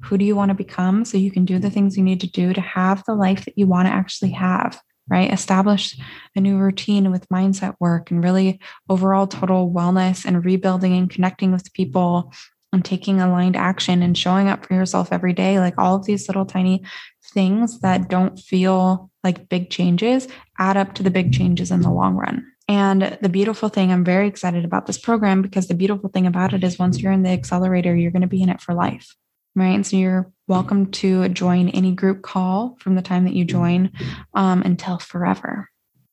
who 0.00 0.16
do 0.16 0.24
you 0.24 0.36
want 0.36 0.50
to 0.50 0.54
become 0.54 1.04
so 1.04 1.18
you 1.18 1.30
can 1.30 1.44
do 1.44 1.58
the 1.58 1.70
things 1.70 1.96
you 1.96 2.04
need 2.04 2.20
to 2.20 2.30
do 2.30 2.52
to 2.52 2.60
have 2.60 3.02
the 3.04 3.14
life 3.14 3.44
that 3.44 3.58
you 3.58 3.66
want 3.66 3.86
to 3.86 3.92
actually 3.92 4.30
have 4.30 4.80
right? 5.08 5.32
Establish 5.32 5.96
a 6.36 6.40
new 6.40 6.58
routine 6.58 7.10
with 7.10 7.28
mindset 7.28 7.74
work 7.80 8.10
and 8.10 8.22
really 8.22 8.60
overall 8.88 9.26
total 9.26 9.70
wellness 9.70 10.24
and 10.24 10.44
rebuilding 10.44 10.96
and 10.96 11.10
connecting 11.10 11.52
with 11.52 11.72
people 11.72 12.32
and 12.72 12.84
taking 12.84 13.20
aligned 13.20 13.56
action 13.56 14.02
and 14.02 14.16
showing 14.16 14.48
up 14.48 14.66
for 14.66 14.74
yourself 14.74 15.12
every 15.12 15.32
day. 15.32 15.58
Like 15.58 15.78
all 15.78 15.96
of 15.96 16.04
these 16.04 16.28
little 16.28 16.44
tiny 16.44 16.84
things 17.32 17.80
that 17.80 18.08
don't 18.08 18.38
feel 18.38 19.10
like 19.24 19.48
big 19.48 19.70
changes 19.70 20.28
add 20.58 20.76
up 20.76 20.94
to 20.94 21.02
the 21.02 21.10
big 21.10 21.32
changes 21.32 21.70
in 21.70 21.82
the 21.82 21.90
long 21.90 22.14
run. 22.14 22.44
And 22.68 23.16
the 23.22 23.30
beautiful 23.30 23.70
thing, 23.70 23.90
I'm 23.90 24.04
very 24.04 24.28
excited 24.28 24.66
about 24.66 24.86
this 24.86 24.98
program 24.98 25.40
because 25.40 25.68
the 25.68 25.74
beautiful 25.74 26.10
thing 26.10 26.26
about 26.26 26.52
it 26.52 26.62
is 26.62 26.78
once 26.78 27.00
you're 27.00 27.12
in 27.12 27.22
the 27.22 27.30
accelerator, 27.30 27.96
you're 27.96 28.10
going 28.10 28.22
to 28.22 28.28
be 28.28 28.42
in 28.42 28.50
it 28.50 28.60
for 28.60 28.74
life 28.74 29.14
right? 29.54 29.84
So 29.84 29.96
you're 29.96 30.32
welcome 30.46 30.90
to 30.90 31.28
join 31.28 31.68
any 31.70 31.92
group 31.92 32.22
call 32.22 32.76
from 32.80 32.94
the 32.94 33.02
time 33.02 33.24
that 33.24 33.34
you 33.34 33.44
join 33.44 33.90
um, 34.34 34.62
until 34.62 34.98
forever, 34.98 35.68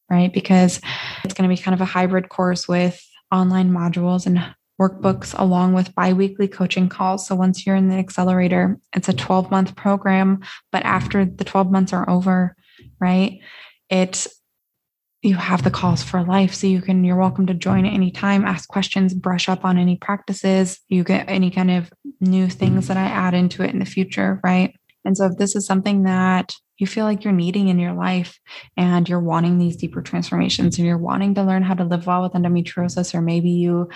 right? 0.10 0.34
Because 0.34 0.82
it's 1.24 1.34
going 1.34 1.50
to 1.50 1.56
be 1.56 1.62
kind 1.62 1.74
of 1.74 1.82
a 1.82 1.86
hybrid 1.86 2.30
course 2.30 2.68
with 2.68 3.02
online 3.32 3.72
modules 3.72 4.26
and 4.26 4.44
workbooks 4.80 5.38
along 5.40 5.74
with 5.74 5.96
biweekly 5.96 6.48
coaching 6.48 6.90
calls. 6.90 7.26
So 7.26 7.36
once 7.36 7.66
you're 7.66 7.76
in 7.76 7.88
the 7.88 7.96
accelerator, 7.96 8.78
it's 8.94 9.10
a 9.10 9.14
12 9.14 9.50
month 9.50 9.76
program, 9.76 10.42
but 10.72 10.84
after 10.84 11.26
the 11.26 11.46
12 11.46 11.72
months 11.72 11.94
are 11.94 12.10
over, 12.10 12.56
right? 13.00 13.40
It 13.90 14.28
you 15.26 15.36
have 15.36 15.64
the 15.64 15.72
calls 15.72 16.04
for 16.04 16.24
life. 16.24 16.54
So 16.54 16.68
you 16.68 16.82
can 16.82 17.04
you're 17.04 17.16
welcome 17.16 17.48
to 17.48 17.54
join 17.54 17.86
at 17.86 17.94
any 17.94 18.12
time 18.12 18.46
ask 18.46 18.70
questions 18.70 19.14
brush 19.14 19.50
up 19.50 19.66
on 19.66 19.78
any 19.78 19.96
practices. 19.98 20.80
You 20.88 21.04
get 21.04 21.28
any 21.28 21.50
kind 21.50 21.72
of 21.72 21.92
new 22.22 22.48
things 22.48 22.88
that 22.88 22.98
i 22.98 23.04
add 23.04 23.34
into 23.34 23.64
it 23.64 23.72
in 23.72 23.80
the 23.80 23.86
future 23.86 24.40
right? 24.44 24.76
And 25.04 25.18
so 25.18 25.26
if 25.26 25.38
this 25.38 25.56
is 25.56 25.66
something 25.66 26.04
that 26.04 26.56
you 26.78 26.88
feel 26.88 27.06
like 27.06 27.24
you're 27.24 27.34
needing 27.34 27.70
in 27.70 27.80
your 27.80 27.94
life 27.94 28.40
and 28.78 29.08
you're 29.08 29.20
wanting 29.20 29.58
these 29.58 29.78
deeper 29.78 30.02
transformations 30.02 30.78
and 30.78 30.86
you're 30.86 30.98
wanting 30.98 31.36
to 31.36 31.44
learn 31.44 31.64
how 31.64 31.74
to 31.74 31.84
live 31.84 32.06
well 32.06 32.22
with 32.22 32.34
endometriosis 32.34 33.14
or 33.14 33.22
maybe 33.22 33.50
you 33.50 33.90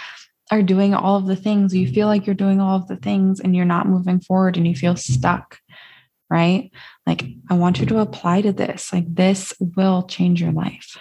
are 0.51 0.63
doing 0.63 0.95
all 0.95 1.17
of 1.17 1.27
the 1.27 1.35
things 1.35 1.75
you 1.75 1.87
feel 1.87 2.07
like 2.07 2.25
you're 2.25 2.35
doing 2.35 2.59
all 2.59 2.77
of 2.77 2.87
the 2.87 2.95
things 2.95 3.39
and 3.39 3.55
you're 3.55 3.65
not 3.65 3.87
moving 3.87 4.19
forward 4.19 4.57
and 4.57 4.67
you 4.67 4.75
feel 4.75 4.95
stuck 4.95 5.59
right? 6.31 6.71
Like 7.07 7.25
i 7.49 7.55
want 7.55 7.79
you 7.79 7.87
to 7.87 7.99
apply 7.99 8.41
to 8.41 8.53
this. 8.53 8.93
Like 8.93 9.13
this 9.13 9.53
will 9.59 10.03
change 10.03 10.41
your 10.41 10.51
life 10.51 10.95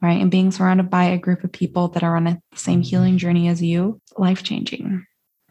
right? 0.00 0.20
And 0.20 0.30
being 0.30 0.50
surrounded 0.50 0.90
by 0.90 1.04
a 1.04 1.18
group 1.18 1.44
of 1.44 1.52
people 1.52 1.88
that 1.88 2.02
are 2.02 2.16
on 2.16 2.24
the 2.24 2.40
same 2.54 2.82
healing 2.82 3.18
journey 3.18 3.48
as 3.48 3.62
you, 3.62 4.00
life 4.16 4.42
changing, 4.42 5.04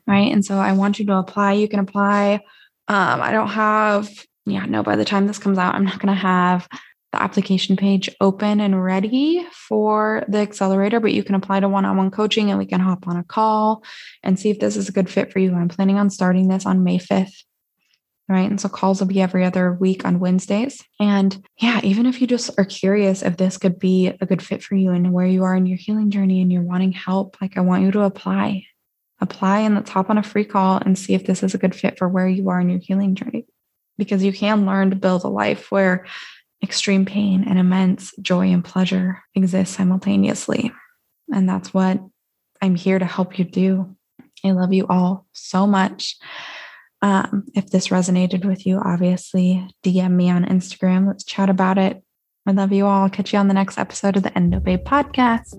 right? 0.06 0.32
And 0.32 0.44
so 0.44 0.58
I 0.58 0.74
want 0.74 1.00
you 1.00 1.06
to 1.08 1.18
apply. 1.18 1.54
You 1.54 1.68
can 1.68 1.80
apply. 1.80 2.42
Um, 2.88 3.22
I 3.22 3.32
don't 3.32 3.50
have, 3.50 4.10
yeah, 4.46 4.66
no, 4.66 4.84
by 4.84 4.96
the 4.96 5.06
time 5.06 5.28
this 5.28 5.40
comes 5.40 5.58
out, 5.58 5.76
I'm 5.76 5.84
not 5.84 6.00
going 6.00 6.14
to 6.14 6.22
have 6.22 6.68
the 7.12 7.22
application 7.22 7.76
page 7.76 8.10
open 8.20 8.60
and 8.60 8.82
ready 8.82 9.46
for 9.52 10.24
the 10.28 10.40
accelerator, 10.40 11.00
but 11.00 11.14
you 11.14 11.24
can 11.24 11.36
apply 11.36 11.60
to 11.60 11.70
one 11.70 11.86
on 11.86 11.98
one 11.98 12.12
coaching 12.12 12.50
and 12.50 12.60
we 12.60 12.66
can 12.66 12.80
hop 12.80 13.08
on 13.08 13.18
a 13.18 13.24
call 13.24 13.84
and 14.24 14.40
see 14.40 14.50
if 14.50 14.60
this 14.60 14.76
is 14.76 14.90
a 14.90 14.94
good 14.94 15.10
fit 15.10 15.32
for 15.32 15.40
you. 15.40 15.54
I'm 15.54 15.70
planning 15.70 15.98
on 15.98 16.10
starting 16.10 16.48
this 16.48 16.66
on 16.66 16.84
May 16.84 17.00
5th. 17.00 17.44
Right. 18.30 18.50
And 18.50 18.60
so 18.60 18.68
calls 18.68 19.00
will 19.00 19.08
be 19.08 19.22
every 19.22 19.46
other 19.46 19.72
week 19.72 20.04
on 20.04 20.20
Wednesdays. 20.20 20.84
And 21.00 21.42
yeah, 21.60 21.80
even 21.84 22.06
if 22.06 22.20
you 22.20 22.28
just 22.28 22.50
are 22.58 22.66
curious 22.66 23.22
if 23.24 23.38
this 23.38 23.58
could 23.58 23.80
be 23.80 24.08
a 24.08 24.26
good 24.26 24.42
fit 24.42 24.62
for 24.62 24.76
you 24.76 24.92
and 24.92 25.14
where 25.14 25.26
you 25.26 25.44
are 25.44 25.56
in 25.56 25.66
your 25.66 25.78
healing 25.78 26.12
journey 26.12 26.42
and 26.42 26.52
you're 26.52 26.62
wanting 26.62 26.92
help, 26.92 27.38
like 27.40 27.56
I 27.56 27.62
want 27.62 27.84
you 27.84 27.92
to 27.92 28.02
apply. 28.02 28.66
Apply 29.22 29.60
and 29.60 29.76
let's 29.76 29.90
hop 29.90 30.10
on 30.10 30.18
a 30.18 30.24
free 30.24 30.44
call 30.44 30.78
and 30.78 31.00
see 31.00 31.14
if 31.14 31.26
this 31.26 31.42
is 31.42 31.54
a 31.54 31.58
good 31.58 31.74
fit 31.74 31.98
for 31.98 32.10
where 32.10 32.28
you 32.28 32.50
are 32.50 32.60
in 32.60 32.70
your 32.70 32.80
healing 32.80 33.16
journey. 33.16 33.48
Because 33.98 34.24
you 34.24 34.34
can 34.34 34.66
learn 34.66 34.90
to 34.90 34.98
build 34.98 35.24
a 35.24 35.30
life 35.30 35.72
where 35.72 36.06
extreme 36.62 37.06
pain 37.06 37.46
and 37.48 37.58
immense 37.58 38.14
joy 38.22 38.52
and 38.52 38.64
pleasure 38.64 39.24
exist 39.36 39.74
simultaneously. 39.74 40.74
And 41.34 41.48
that's 41.48 41.74
what 41.74 42.00
I'm 42.62 42.76
here 42.76 43.00
to 43.00 43.06
help 43.06 43.40
you 43.40 43.46
do. 43.46 43.96
I 44.44 44.52
love 44.52 44.74
you 44.74 44.86
all 44.88 45.26
so 45.34 45.66
much. 45.66 46.18
Um, 47.08 47.46
if 47.56 47.70
this 47.70 47.88
resonated 47.88 48.44
with 48.44 48.66
you, 48.66 48.82
obviously 48.84 49.66
DM 49.82 50.12
me 50.12 50.30
on 50.30 50.44
Instagram. 50.44 51.08
Let's 51.08 51.24
chat 51.24 51.50
about 51.50 51.78
it. 51.78 52.04
I 52.46 52.52
love 52.52 52.74
you 52.74 52.86
all. 52.86 53.10
Catch 53.10 53.32
you 53.32 53.40
on 53.40 53.48
the 53.48 53.54
next 53.54 53.78
episode 53.78 54.18
of 54.18 54.24
the 54.24 54.38
Endo 54.38 54.60
Babe 54.60 54.84
podcast. 54.84 55.56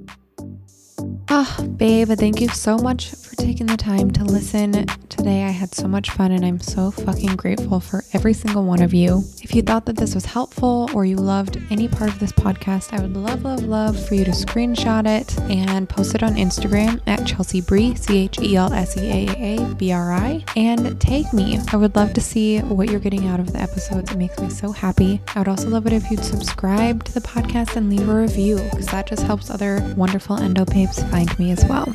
Oh, 1.31 1.69
babe, 1.77 2.09
thank 2.09 2.41
you 2.41 2.49
so 2.49 2.79
much 2.79 3.11
for 3.11 3.37
taking 3.37 3.67
the 3.67 3.77
time 3.77 4.11
to 4.13 4.25
listen 4.25 4.87
today. 5.11 5.45
I 5.45 5.51
had 5.51 5.75
so 5.75 5.87
much 5.87 6.11
fun 6.11 6.33
and 6.33 6.43
I'm 6.43 6.59
so 6.59 6.91
fucking 6.91 7.37
grateful 7.37 7.81
for 7.81 8.03
every 8.15 8.33
single 8.33 8.65
one 8.65 8.81
of 8.81 8.95
you. 8.95 9.25
If 9.43 9.55
you 9.55 9.61
thought 9.61 9.85
that 9.87 9.97
this 9.97 10.15
was 10.15 10.25
helpful 10.25 10.89
or 10.95 11.05
you 11.05 11.17
loved 11.17 11.59
any 11.71 11.87
part 11.87 12.09
of 12.09 12.19
this 12.19 12.33
podcast, 12.33 12.99
I 12.99 13.03
would 13.03 13.15
love, 13.15 13.43
love, 13.43 13.63
love 13.65 14.07
for 14.07 14.15
you 14.15 14.25
to 14.25 14.31
screenshot 14.31 15.07
it 15.07 15.39
and 15.51 15.87
post 15.87 16.15
it 16.15 16.23
on 16.23 16.35
Instagram 16.35 17.03
at 17.07 17.27
Chelsea 17.27 17.61
Brie, 17.61 17.95
C 17.95 18.25
H 18.25 18.39
E 18.41 18.57
L 18.57 18.73
S 18.73 18.97
E 18.97 19.29
A 19.29 19.57
A 19.57 19.75
B 19.75 19.93
R 19.93 20.13
I, 20.13 20.43
and 20.57 20.99
tag 20.99 21.31
me. 21.35 21.59
I 21.71 21.77
would 21.77 21.95
love 21.95 22.15
to 22.15 22.23
see 22.23 22.61
what 22.61 22.91
you're 22.91 23.01
getting 23.01 23.27
out 23.27 23.39
of 23.39 23.53
the 23.53 23.61
episodes. 23.61 24.11
It 24.13 24.17
makes 24.17 24.39
me 24.41 24.49
so 24.49 24.73
happy. 24.73 25.21
I 25.35 25.41
would 25.41 25.49
also 25.49 25.69
love 25.69 25.87
it 25.87 25.93
if 25.93 26.11
you'd 26.11 26.25
subscribe 26.25 27.05
to 27.05 27.13
the 27.13 27.21
podcast 27.21 27.77
and 27.77 27.91
leave 27.91 28.09
a 28.09 28.15
review 28.15 28.57
because 28.71 28.87
that 28.87 29.07
just 29.09 29.25
helps 29.25 29.51
other 29.51 29.95
wonderful 29.95 30.39
endo 30.39 30.65
babes 30.65 31.03
find 31.19 31.39
me 31.39 31.51
as 31.51 31.65
well. 31.65 31.93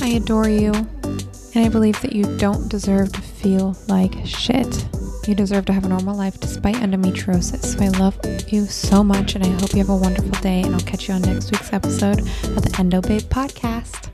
I 0.00 0.14
adore 0.16 0.48
you, 0.48 0.72
and 0.72 1.56
I 1.56 1.68
believe 1.68 2.00
that 2.00 2.14
you 2.14 2.24
don't 2.38 2.70
deserve 2.70 3.12
to 3.12 3.20
feel 3.20 3.76
like 3.86 4.14
shit. 4.24 4.88
You 5.26 5.34
deserve 5.34 5.66
to 5.66 5.74
have 5.74 5.84
a 5.84 5.88
normal 5.88 6.16
life 6.16 6.40
despite 6.40 6.76
endometriosis. 6.76 7.76
So 7.76 7.84
I 7.84 7.88
love 7.88 8.18
you 8.50 8.64
so 8.64 9.04
much, 9.04 9.34
and 9.34 9.44
I 9.44 9.48
hope 9.60 9.72
you 9.72 9.78
have 9.78 9.90
a 9.90 9.96
wonderful 9.96 10.40
day. 10.40 10.62
And 10.62 10.74
I'll 10.74 10.80
catch 10.80 11.08
you 11.08 11.14
on 11.14 11.22
next 11.22 11.50
week's 11.50 11.72
episode 11.72 12.20
of 12.20 12.62
the 12.62 12.74
Endo 12.78 13.02
Babe 13.02 13.20
podcast. 13.22 14.13